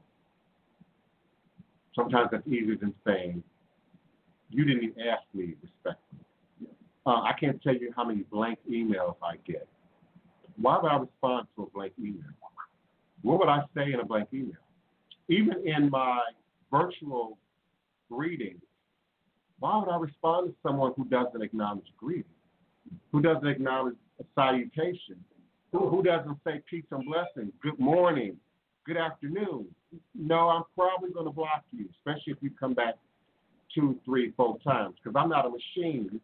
Sometimes 1.95 2.29
that's 2.31 2.47
easier 2.47 2.75
than 2.75 2.93
saying, 3.05 3.43
you 4.49 4.65
didn't 4.65 4.83
even 4.83 5.01
ask 5.07 5.23
me 5.33 5.53
respectfully. 5.61 6.21
Uh, 7.05 7.21
I 7.21 7.33
can't 7.39 7.61
tell 7.61 7.75
you 7.75 7.93
how 7.95 8.03
many 8.05 8.23
blank 8.23 8.59
emails 8.69 9.15
I 9.21 9.35
get. 9.45 9.67
Why 10.57 10.79
would 10.81 10.91
I 10.91 10.97
respond 10.97 11.47
to 11.55 11.63
a 11.63 11.69
blank 11.69 11.93
email? 11.99 12.23
What 13.21 13.39
would 13.39 13.49
I 13.49 13.61
say 13.75 13.91
in 13.93 13.99
a 13.99 14.05
blank 14.05 14.29
email? 14.33 14.53
Even 15.27 15.67
in 15.67 15.89
my 15.89 16.21
virtual 16.71 17.37
greetings, 18.09 18.61
why 19.59 19.77
would 19.77 19.89
I 19.89 19.97
respond 19.97 20.49
to 20.49 20.55
someone 20.61 20.93
who 20.95 21.05
doesn't 21.05 21.41
acknowledge 21.41 21.87
greeting, 21.97 22.25
who 23.11 23.21
doesn't 23.21 23.47
acknowledge 23.47 23.95
a 24.19 24.23
salutation, 24.35 25.23
who, 25.71 25.89
who 25.89 26.03
doesn't 26.03 26.37
say 26.43 26.61
peace 26.69 26.85
and 26.91 27.05
blessings, 27.05 27.53
good 27.61 27.79
morning, 27.79 28.37
good 28.85 28.97
afternoon? 28.97 29.65
No, 30.13 30.49
I'm 30.49 30.63
probably 30.75 31.11
going 31.11 31.25
to 31.25 31.31
block 31.31 31.63
you, 31.71 31.87
especially 31.97 32.33
if 32.33 32.37
you 32.41 32.51
come 32.59 32.73
back 32.73 32.95
two, 33.73 33.99
three, 34.05 34.33
four 34.35 34.57
times, 34.59 34.95
because 35.01 35.19
I'm 35.19 35.29
not 35.29 35.45
a 35.45 35.49
machine. 35.49 36.19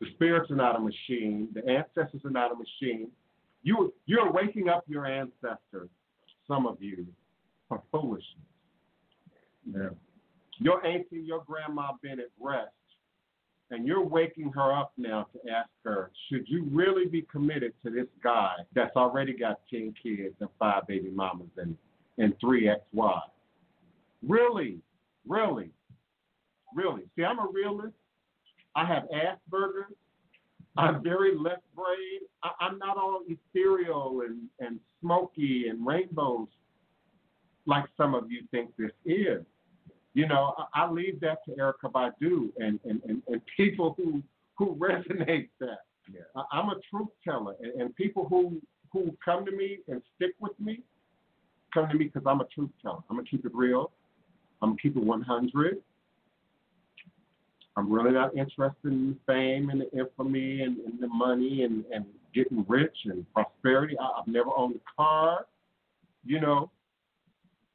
The 0.00 0.06
spirits 0.14 0.50
are 0.50 0.56
not 0.56 0.76
a 0.76 0.80
machine. 0.80 1.48
The 1.54 1.66
ancestors 1.68 2.22
are 2.24 2.30
not 2.30 2.50
a 2.52 2.54
machine. 2.54 3.08
You, 3.62 3.92
you're 4.06 4.32
waking 4.32 4.68
up 4.68 4.84
your 4.88 5.06
ancestors, 5.06 5.88
some 6.48 6.66
of 6.66 6.82
you, 6.82 7.06
for 7.68 7.82
foolishness. 7.92 8.24
Yeah. 9.72 9.88
Your 10.62 10.84
auntie, 10.86 11.20
your 11.20 11.42
grandma 11.46 11.92
been 12.02 12.20
at 12.20 12.30
rest, 12.40 12.70
and 13.70 13.86
you're 13.86 14.04
waking 14.04 14.52
her 14.52 14.72
up 14.72 14.92
now 14.96 15.26
to 15.32 15.50
ask 15.50 15.70
her, 15.84 16.10
should 16.28 16.44
you 16.46 16.68
really 16.70 17.06
be 17.06 17.22
committed 17.22 17.72
to 17.84 17.90
this 17.90 18.06
guy 18.22 18.54
that's 18.74 18.94
already 18.96 19.32
got 19.32 19.60
10 19.70 19.94
kids 20.02 20.34
and 20.40 20.48
five 20.58 20.86
baby 20.86 21.10
mamas 21.10 21.48
and, 21.56 21.76
and 22.18 22.34
three 22.38 22.68
ex-wives? 22.68 23.32
Really? 24.26 24.78
Really? 25.26 25.70
Really? 26.74 27.02
See, 27.16 27.24
I'm 27.24 27.38
a 27.38 27.48
realist. 27.52 27.94
I 28.76 28.84
have 28.86 29.04
Asperger's. 29.04 29.94
I'm 30.76 31.02
very 31.02 31.36
left 31.36 31.62
brain. 31.74 32.20
I, 32.42 32.50
I'm 32.60 32.78
not 32.78 32.96
all 32.96 33.20
ethereal 33.26 34.22
and, 34.26 34.48
and 34.60 34.78
smoky 35.00 35.66
and 35.68 35.84
rainbows 35.86 36.48
like 37.66 37.84
some 37.96 38.14
of 38.14 38.30
you 38.30 38.42
think 38.50 38.70
this 38.76 38.90
is. 39.04 39.44
You 40.14 40.28
know, 40.28 40.54
I, 40.74 40.84
I 40.84 40.90
leave 40.90 41.20
that 41.20 41.38
to 41.46 41.52
Erykah 41.52 41.90
Badu 41.92 42.50
and, 42.58 42.78
and, 42.84 43.00
and, 43.08 43.22
and 43.28 43.40
people 43.56 43.94
who 43.96 44.22
who 44.56 44.76
resonate 44.80 45.48
that. 45.60 45.80
Yeah. 46.12 46.20
I, 46.36 46.58
I'm 46.58 46.68
a 46.68 46.76
truth 46.90 47.08
teller, 47.24 47.54
and, 47.60 47.80
and 47.80 47.96
people 47.96 48.26
who 48.28 48.60
who 48.92 49.16
come 49.24 49.44
to 49.46 49.52
me 49.52 49.78
and 49.88 50.02
stick 50.16 50.34
with 50.38 50.58
me 50.60 50.82
come 51.72 51.88
to 51.88 51.94
me 51.94 52.04
because 52.04 52.22
I'm 52.26 52.40
a 52.40 52.46
truth 52.46 52.70
teller. 52.82 52.98
I'm 53.08 53.16
gonna 53.16 53.28
keep 53.28 53.44
it 53.44 53.54
real. 53.54 53.92
I'm 54.60 54.70
gonna 54.70 54.78
keep 54.80 54.96
it 54.96 55.02
100. 55.02 55.78
I'm 57.76 57.90
really 57.90 58.12
not 58.12 58.36
interested 58.36 58.92
in 58.92 59.16
fame 59.26 59.70
and 59.70 59.80
the 59.80 59.90
infamy 59.98 60.60
and, 60.60 60.76
and 60.80 61.00
the 61.00 61.08
money 61.08 61.62
and, 61.62 61.84
and 61.92 62.04
getting 62.34 62.64
rich 62.68 62.96
and 63.06 63.24
prosperity. 63.32 63.96
I, 63.98 64.20
I've 64.20 64.26
never 64.26 64.50
owned 64.54 64.76
a 64.76 65.02
car, 65.02 65.46
you 66.24 66.40
know. 66.40 66.70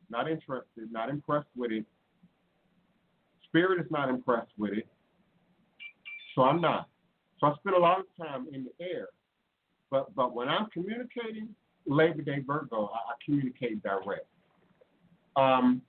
Not 0.09 0.29
interested, 0.29 0.91
not 0.91 1.09
impressed 1.09 1.49
with 1.57 1.71
it. 1.71 1.85
Spirit 3.49 3.79
is 3.79 3.91
not 3.91 4.09
impressed 4.09 4.51
with 4.57 4.73
it. 4.73 4.87
So 6.35 6.43
I'm 6.43 6.61
not. 6.61 6.87
So 7.39 7.47
I 7.47 7.53
spend 7.59 7.75
a 7.75 7.79
lot 7.79 7.99
of 7.99 8.05
time 8.17 8.47
in 8.51 8.65
the 8.65 8.85
air. 8.85 9.07
But 9.89 10.13
but 10.15 10.33
when 10.33 10.49
I'm 10.49 10.67
communicating, 10.67 11.49
Labor 11.85 12.21
Day 12.21 12.43
Virgo, 12.45 12.91
I, 12.93 12.97
I 12.97 13.15
communicate 13.23 13.81
direct. 13.81 14.27
Um, 15.35 15.81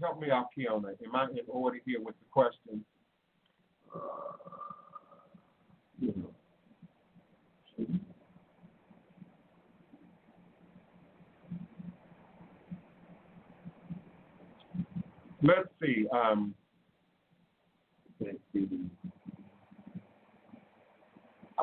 help 0.00 0.20
me 0.20 0.30
out, 0.30 0.46
Kiona. 0.56 0.90
Am 1.04 1.14
I 1.14 1.24
in 1.24 1.40
order 1.48 1.78
here 1.86 2.00
with 2.00 2.14
the 2.18 2.26
question? 2.30 2.84
Uh, 3.94 3.98
you 5.98 6.08
know. 6.16 6.34
Let's 15.42 15.68
see. 15.82 16.06
Um, 16.12 16.54
let's 18.20 18.36
see. 18.52 18.68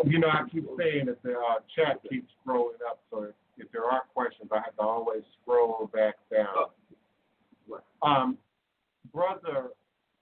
You 0.05 0.19
know, 0.19 0.27
I 0.27 0.47
keep 0.49 0.65
saying 0.77 1.07
that 1.07 1.21
the 1.23 1.33
uh, 1.33 1.59
chat 1.75 1.99
keeps 2.09 2.31
scrolling 2.45 2.81
up, 2.87 2.99
so 3.09 3.23
if, 3.23 3.35
if 3.57 3.71
there 3.71 3.85
are 3.85 4.03
questions, 4.13 4.49
I 4.51 4.57
have 4.57 4.75
to 4.75 4.81
always 4.83 5.23
scroll 5.41 5.89
back 5.93 6.15
down. 6.31 6.67
Um, 8.03 8.37
brother, 9.11 9.69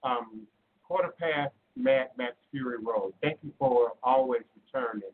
um, 0.02 0.46
quarter 0.82 1.12
past 1.20 1.52
Mad 1.76 2.08
Max 2.16 2.36
Fury 2.50 2.78
Road. 2.78 3.12
Thank 3.22 3.38
you 3.42 3.52
for 3.58 3.92
always 4.02 4.42
returning 4.64 5.10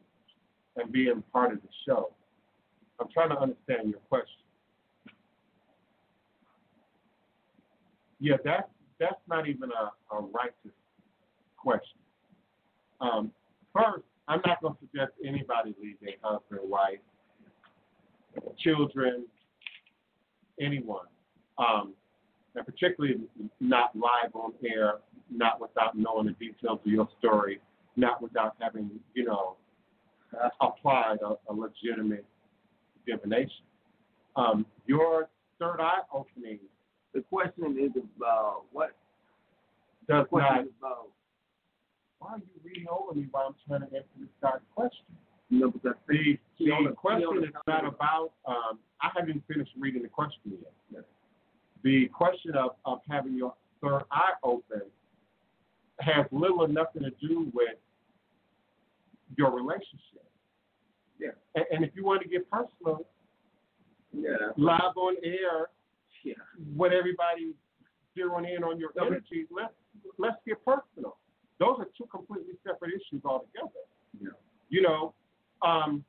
and 0.76 0.93
being 0.93 1.22
part 1.32 1.53
of 1.53 1.61
the 1.61 1.68
show. 1.86 2.12
I'm 3.01 3.09
trying 3.12 3.30
to 3.30 3.38
understand 3.38 3.90
your 3.90 3.99
question. 4.09 4.43
Yeah, 8.23 8.37
that's 8.45 8.68
that's 9.01 9.20
not 9.29 9.49
even 9.49 9.70
a, 9.73 10.14
a 10.14 10.20
righteous 10.20 10.77
question. 11.57 11.99
Um, 13.01 13.33
first, 13.75 14.05
I'm 14.29 14.41
not 14.47 14.62
going 14.62 14.75
to 14.75 14.79
suggest 14.79 15.11
anybody 15.27 15.75
leave 15.83 15.97
their 16.01 16.12
husband, 16.23 16.61
wife, 16.62 17.01
children, 18.61 19.27
anyone, 20.61 21.07
um, 21.59 21.95
and 22.55 22.64
particularly 22.64 23.16
not 23.59 23.91
live 23.97 24.33
on 24.35 24.53
air, 24.64 25.01
not 25.29 25.61
without 25.61 25.99
knowing 25.99 26.27
the 26.27 26.33
details 26.35 26.79
of 26.85 26.87
your 26.87 27.09
story, 27.18 27.59
not 27.97 28.23
without 28.23 28.55
having, 28.61 28.89
you 29.14 29.25
know, 29.25 29.57
applied 30.61 31.18
a, 31.23 31.35
a 31.51 31.53
legitimate 31.53 32.25
divination. 33.05 33.64
Um, 34.37 34.64
your 34.87 35.29
third 35.59 35.81
eye 35.81 36.03
opening 36.14 36.61
The 37.14 37.20
question 37.22 37.76
is 37.78 37.90
about 38.16 38.64
what? 38.72 38.96
does 40.08 40.26
Question 40.28 40.54
not. 40.56 40.64
is 40.64 40.72
about 40.80 41.08
Why 42.18 42.32
are 42.32 42.38
you 42.38 42.44
reading 42.64 42.86
over 42.90 43.14
me 43.14 43.28
while 43.30 43.48
I'm 43.48 43.54
trying 43.68 43.88
to 43.88 43.96
answer 43.96 44.08
this 44.18 44.28
guy's 44.42 44.60
question? 44.74 45.04
you 45.50 45.60
know 45.60 45.70
because 45.70 45.94
The, 46.08 46.38
the 46.58 46.64
Fiona- 46.64 46.92
question 46.92 47.44
is 47.44 47.50
not 47.66 47.80
Cummings. 47.82 47.94
about, 47.96 48.32
um, 48.46 48.78
I 49.02 49.10
haven't 49.14 49.42
finished 49.46 49.72
reading 49.78 50.02
the 50.02 50.08
question 50.08 50.40
yet. 50.90 51.04
The 51.82 52.06
question 52.08 52.54
of, 52.56 52.72
of 52.84 53.00
having 53.10 53.34
your 53.34 53.54
third 53.82 54.02
eye 54.10 54.32
open 54.44 54.82
has 56.00 56.26
little 56.30 56.60
or 56.62 56.68
nothing 56.68 57.02
to 57.02 57.10
do 57.26 57.50
with 57.52 57.76
your 59.36 59.50
relationship. 59.50 60.24
Yeah. 61.18 61.30
And, 61.54 61.64
and 61.72 61.84
if 61.84 61.90
you 61.94 62.04
want 62.04 62.22
to 62.22 62.28
get 62.28 62.48
personal, 62.50 63.04
yeah, 64.12 64.30
that's 64.40 64.58
live 64.58 64.96
on 64.96 65.16
air, 65.24 65.68
yeah. 66.25 66.35
with 66.77 66.93
everybody 66.93 67.55
zeroing 68.16 68.55
in 68.55 68.64
on 68.64 68.79
your 68.79 68.91
energy, 69.01 69.47
let's, 69.51 69.73
let's 70.18 70.37
get 70.47 70.64
personal. 70.64 71.16
Those 71.59 71.77
are 71.79 71.89
two 71.97 72.07
completely 72.11 72.55
separate 72.66 72.93
issues 72.93 73.23
altogether. 73.25 73.68
Yeah. 74.20 74.31
You 74.68 74.83
know, 74.83 75.14
um, 75.62 76.05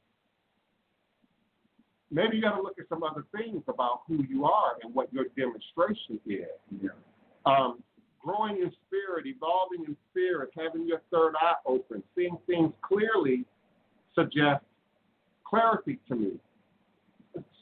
maybe 2.11 2.37
you 2.37 2.41
got 2.41 2.55
to 2.55 2.61
look 2.61 2.77
at 2.79 2.87
some 2.89 3.03
other 3.03 3.25
things 3.35 3.61
about 3.67 4.01
who 4.07 4.23
you 4.27 4.45
are 4.45 4.77
and 4.83 4.93
what 4.93 5.13
your 5.13 5.25
demonstration 5.37 6.19
is. 6.25 6.47
Yeah. 6.81 6.89
Um, 7.45 7.83
growing 8.23 8.57
in 8.57 8.71
spirit, 8.87 9.25
evolving 9.25 9.85
in 9.85 9.97
spirit, 10.11 10.49
having 10.57 10.87
your 10.87 11.01
third 11.11 11.33
eye 11.39 11.55
open, 11.65 12.01
seeing 12.15 12.37
things 12.47 12.71
clearly 12.81 13.45
suggests 14.15 14.65
clarity 15.45 15.99
to 16.07 16.15
me. 16.15 16.31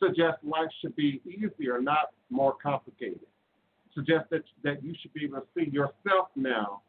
Suggests 0.02 0.40
life 0.44 0.70
should 0.82 0.96
be 0.96 1.22
easier, 1.26 1.82
not 1.82 2.12
more 2.30 2.56
complicated. 2.62 3.20
Suggests 3.94 4.28
that, 4.32 4.44
that 4.64 4.84
you 4.84 4.94
should 5.02 5.14
be 5.14 5.26
able 5.26 5.42
to 5.42 5.48
see 5.56 5.70
yourself 5.70 6.30
now 6.36 6.82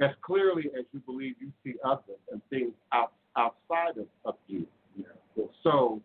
as 0.00 0.10
clearly 0.22 0.70
as 0.78 0.84
you 0.92 1.00
believe 1.00 1.34
you 1.40 1.50
see 1.64 1.74
others 1.84 2.20
and 2.30 2.40
things 2.50 2.72
out, 2.92 3.12
outside 3.36 3.96
of, 3.98 4.06
of 4.24 4.34
you. 4.46 4.66
So 5.62 6.00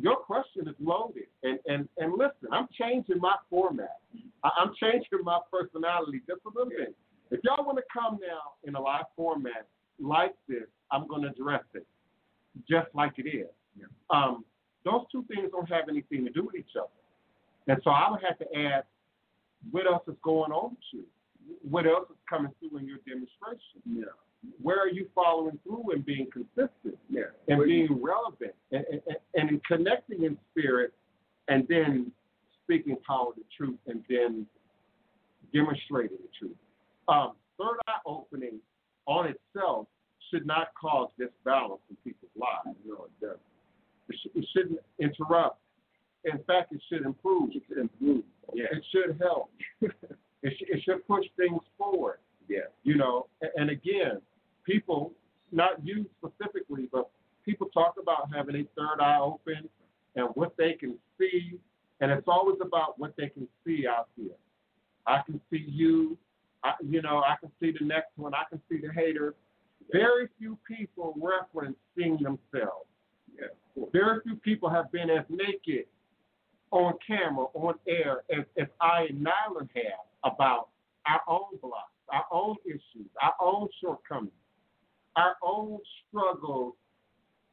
your 0.00 0.16
question 0.16 0.68
is 0.68 0.74
loaded. 0.80 1.26
And 1.42 1.58
and 1.66 1.88
and 1.98 2.12
listen, 2.12 2.48
I'm 2.52 2.68
changing 2.78 3.18
my 3.18 3.36
format. 3.50 3.98
I, 4.42 4.50
I'm 4.60 4.72
changing 4.80 5.24
my 5.24 5.38
personality 5.52 6.20
just 6.26 6.40
a 6.46 6.48
little 6.56 6.70
bit. 6.70 6.94
If 7.30 7.40
y'all 7.42 7.64
want 7.64 7.78
to 7.78 7.84
come 7.92 8.18
now 8.20 8.54
in 8.64 8.74
a 8.74 8.80
live 8.80 9.06
format 9.16 9.66
like 9.98 10.34
this, 10.48 10.64
I'm 10.90 11.06
going 11.08 11.22
to 11.22 11.28
address 11.28 11.64
it 11.74 11.86
just 12.68 12.88
like 12.94 13.14
it 13.16 13.28
is. 13.28 13.48
Yeah. 13.76 13.86
Um, 14.10 14.44
those 14.84 15.02
two 15.10 15.24
things 15.28 15.50
don't 15.50 15.68
have 15.70 15.88
anything 15.88 16.24
to 16.24 16.30
do 16.30 16.44
with 16.44 16.54
each 16.56 16.76
other. 16.78 16.88
And 17.66 17.78
so 17.84 17.90
I 17.90 18.10
would 18.10 18.20
have 18.22 18.38
to 18.38 18.58
ask, 18.58 18.86
what 19.70 19.86
else 19.86 20.02
is 20.08 20.16
going 20.22 20.52
on 20.52 20.70
with 20.70 20.78
you? 20.92 21.04
What 21.68 21.86
else 21.86 22.08
is 22.10 22.16
coming 22.28 22.52
through 22.60 22.78
in 22.78 22.86
your 22.86 22.98
demonstration? 23.06 23.80
Yeah. 23.86 24.04
Where 24.60 24.78
are 24.78 24.88
you 24.90 25.08
following 25.14 25.58
through 25.64 25.92
and 25.92 26.04
being 26.04 26.28
consistent 26.30 26.98
Yeah. 27.08 27.22
and 27.48 27.58
Where 27.58 27.66
you- 27.66 27.88
being 27.88 28.02
relevant 28.02 28.54
and, 28.72 28.84
and, 29.34 29.48
and 29.50 29.64
connecting 29.64 30.24
in 30.24 30.36
spirit 30.50 30.92
and 31.48 31.66
then 31.68 32.12
speaking 32.62 32.96
power 33.06 33.32
to 33.34 33.40
truth 33.56 33.78
and 33.86 34.04
then 34.08 34.46
demonstrating 35.52 36.16
the 36.18 36.28
truth. 36.38 36.56
Um, 37.08 37.32
third 37.58 37.78
eye 37.86 38.00
opening 38.06 38.58
on 39.06 39.28
itself 39.28 39.86
should 40.30 40.46
not 40.46 40.68
cause 40.80 41.10
disbalance 41.18 41.80
in 41.90 41.96
people's 42.04 42.30
lives. 42.36 42.76
No, 42.86 43.04
it 43.04 43.20
doesn't. 43.20 43.40
It, 44.08 44.16
sh- 44.22 44.30
it 44.34 44.46
shouldn't 44.52 44.80
interrupt. 44.98 45.60
In 46.24 46.38
fact, 46.46 46.72
it 46.72 46.80
should 46.88 47.04
improve. 47.04 47.50
It 47.54 47.62
should 47.68 47.78
improve. 47.78 48.24
Yeah. 48.54 48.66
It 48.72 48.84
should 48.92 49.18
help. 49.20 49.50
it, 49.80 49.92
sh- 50.56 50.68
it 50.68 50.82
should 50.84 51.06
push 51.06 51.24
things 51.36 51.60
forward. 51.76 52.18
Yeah. 52.48 52.68
You 52.82 52.96
know, 52.96 53.26
and, 53.40 53.50
and 53.56 53.70
again, 53.70 54.20
people, 54.64 55.12
not 55.52 55.84
you 55.84 56.06
specifically, 56.18 56.88
but 56.92 57.10
people 57.44 57.68
talk 57.72 57.94
about 58.00 58.28
having 58.34 58.56
a 58.56 58.64
third 58.76 59.00
eye 59.00 59.18
open 59.20 59.68
and 60.16 60.28
what 60.34 60.54
they 60.56 60.74
can 60.74 60.96
see, 61.18 61.58
and 62.00 62.10
it's 62.10 62.28
always 62.28 62.56
about 62.60 62.98
what 62.98 63.14
they 63.16 63.28
can 63.28 63.48
see 63.66 63.86
out 63.86 64.08
here. 64.16 64.34
I 65.06 65.20
can 65.26 65.40
see 65.50 65.64
you, 65.66 66.16
I, 66.62 66.72
you 66.82 67.02
know, 67.02 67.18
I 67.18 67.36
can 67.40 67.50
see 67.60 67.72
the 67.78 67.84
next 67.84 68.16
one, 68.16 68.34
I 68.34 68.44
can 68.48 68.60
see 68.70 68.78
the 68.78 68.92
hater. 68.92 69.34
Very 69.92 70.28
few 70.38 70.56
people 70.66 71.14
reference 71.20 71.76
seeing 71.96 72.14
themselves. 72.14 72.88
Very 73.92 74.20
few 74.22 74.36
people 74.36 74.70
have 74.70 74.90
been 74.92 75.10
as 75.10 75.24
naked 75.28 75.86
on 76.70 76.94
camera, 77.06 77.46
on 77.54 77.74
air, 77.88 78.22
as, 78.30 78.44
as 78.58 78.68
I 78.80 79.06
and 79.10 79.24
Nylan 79.26 79.68
have 79.74 80.06
about 80.24 80.68
our 81.06 81.20
own 81.28 81.58
blocks, 81.60 81.92
our 82.08 82.24
own 82.32 82.56
issues, 82.64 83.08
our 83.22 83.34
own 83.40 83.68
shortcomings, 83.80 84.32
our 85.16 85.36
own 85.42 85.78
struggles 86.08 86.74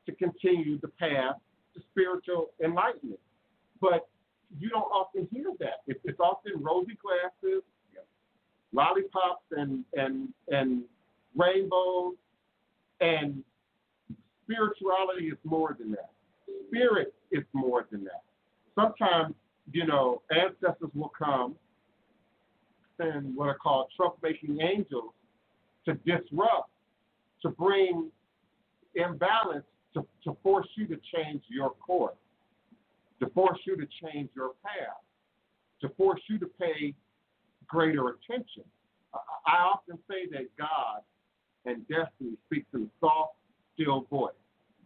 to 0.05 0.11
continue 0.13 0.79
the 0.79 0.87
path 0.87 1.35
to 1.75 1.81
spiritual 1.91 2.51
enlightenment. 2.63 3.19
But 3.79 4.07
you 4.59 4.69
don't 4.69 4.81
often 4.81 5.27
hear 5.31 5.51
that. 5.59 5.81
It, 5.87 6.01
it's 6.03 6.19
often 6.19 6.53
rosy 6.61 6.97
glasses, 7.01 7.63
lollipops, 8.73 9.45
and 9.51 9.85
and 9.95 10.29
and 10.49 10.83
rainbows, 11.35 12.15
and 12.99 13.43
spirituality 14.51 15.27
is 15.27 15.37
more 15.43 15.75
than 15.77 15.91
that. 15.91 16.11
Spirit 16.67 17.13
is 17.31 17.43
more 17.53 17.85
than 17.91 18.03
that. 18.03 18.23
Sometimes, 18.75 19.35
you 19.71 19.85
know, 19.85 20.21
ancestors 20.31 20.89
will 20.93 21.11
come 21.17 21.55
and 22.99 23.35
what 23.35 23.47
are 23.47 23.57
called 23.57 23.87
troublemaking 23.99 24.61
angels 24.61 25.11
to 25.85 25.93
disrupt, 26.05 26.69
to 27.41 27.49
bring 27.49 28.11
imbalance, 28.95 29.65
to, 29.93 30.05
to 30.23 30.37
force 30.43 30.67
you 30.75 30.85
to 30.87 30.99
change 31.15 31.41
your 31.49 31.71
course, 31.71 32.15
to 33.19 33.27
force 33.29 33.59
you 33.65 33.75
to 33.75 33.87
change 34.03 34.29
your 34.35 34.51
path, 34.63 35.01
to 35.81 35.89
force 35.97 36.21
you 36.29 36.37
to 36.37 36.45
pay 36.59 36.93
greater 37.67 38.09
attention. 38.09 38.63
I, 39.45 39.57
often 39.57 39.97
say 40.09 40.27
that 40.31 40.47
God 40.57 41.01
and 41.65 41.85
destiny 41.87 42.37
speaks 42.45 42.67
in 42.73 42.83
a 42.83 42.89
soft, 42.99 43.33
still 43.73 44.05
voice. 44.09 44.31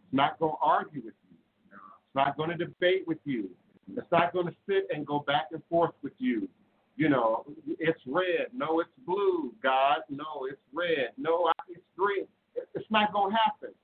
It's 0.06 0.14
not 0.14 0.38
going 0.38 0.52
to 0.52 0.58
argue 0.62 1.02
with 1.04 1.14
you. 1.28 1.36
It's 1.72 2.14
not 2.14 2.36
going 2.36 2.50
to 2.50 2.56
debate 2.56 3.02
with 3.06 3.18
you. 3.24 3.50
It's 3.96 4.06
not 4.12 4.32
going 4.32 4.46
to 4.46 4.54
sit 4.68 4.86
and 4.94 5.04
go 5.04 5.20
back 5.26 5.46
and 5.52 5.60
forth 5.68 5.92
with 6.02 6.12
you. 6.18 6.48
You 6.96 7.08
know, 7.08 7.44
it's 7.66 8.00
red. 8.06 8.46
No, 8.54 8.80
it's 8.80 8.90
blue. 9.04 9.52
God, 9.62 9.98
no, 10.08 10.46
it's 10.48 10.60
red. 10.72 11.10
No, 11.18 11.52
it's 11.68 11.84
green. 11.98 12.26
It's 12.74 12.90
not 12.90 13.12
going 13.12 13.32
to 13.32 13.36
happen. 13.36 13.74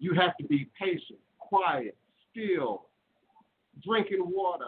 You 0.00 0.12
have 0.14 0.36
to 0.38 0.44
be 0.44 0.68
patient, 0.78 1.20
quiet, 1.38 1.96
still, 2.30 2.86
drinking 3.84 4.22
water, 4.24 4.66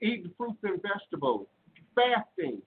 eating 0.00 0.32
fruits 0.36 0.58
and 0.62 0.80
vegetables, 0.82 1.46
fasting, 1.94 2.60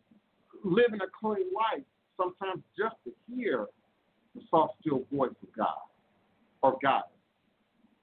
living 0.64 1.00
a 1.02 1.10
clean 1.20 1.48
life, 1.54 1.84
sometimes 2.16 2.64
just 2.78 2.96
to 3.06 3.12
hear 3.28 3.66
the 4.36 4.42
soft, 4.50 4.76
still 4.82 5.04
voice 5.12 5.32
of 5.42 5.56
God 5.58 5.82
or 6.66 6.78
God 6.82 7.04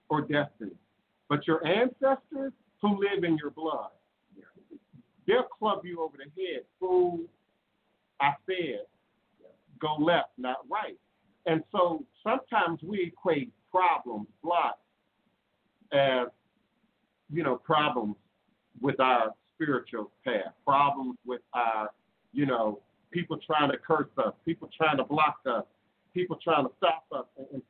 or 0.08 0.20
destiny. 0.20 0.76
But 1.28 1.46
your 1.46 1.66
ancestors 1.66 2.52
who 2.80 3.00
live 3.00 3.24
in 3.24 3.36
your 3.36 3.50
blood, 3.50 3.90
they'll 5.26 5.42
club 5.44 5.80
you 5.84 6.00
over 6.00 6.16
the 6.16 6.24
head. 6.40 6.62
Fool, 6.78 7.20
I 8.20 8.32
said, 8.46 8.82
go 9.80 9.96
left, 9.98 10.30
not 10.38 10.58
right. 10.70 10.98
And 11.46 11.64
so 11.72 12.04
sometimes 12.22 12.80
we 12.82 13.02
equate 13.02 13.52
problems, 13.70 14.28
blocks, 14.44 14.78
as, 15.92 16.28
you 17.32 17.42
know, 17.42 17.56
problems 17.56 18.14
with 18.80 19.00
our 19.00 19.32
spiritual 19.54 20.12
path, 20.24 20.52
problems 20.64 21.16
with 21.26 21.40
our, 21.52 21.90
you 22.32 22.46
know, 22.46 22.80
people 23.10 23.38
trying 23.44 23.70
to 23.70 23.78
curse 23.78 24.08
us, 24.18 24.34
people 24.44 24.70
trying 24.76 24.98
to 24.98 25.04
block 25.04 25.38
us, 25.46 25.64
people 26.14 26.38
trying 26.42 26.64
to 26.64 26.70
stop 26.76 27.04
us. 27.12 27.26
And, 27.36 27.46
and 27.52 27.62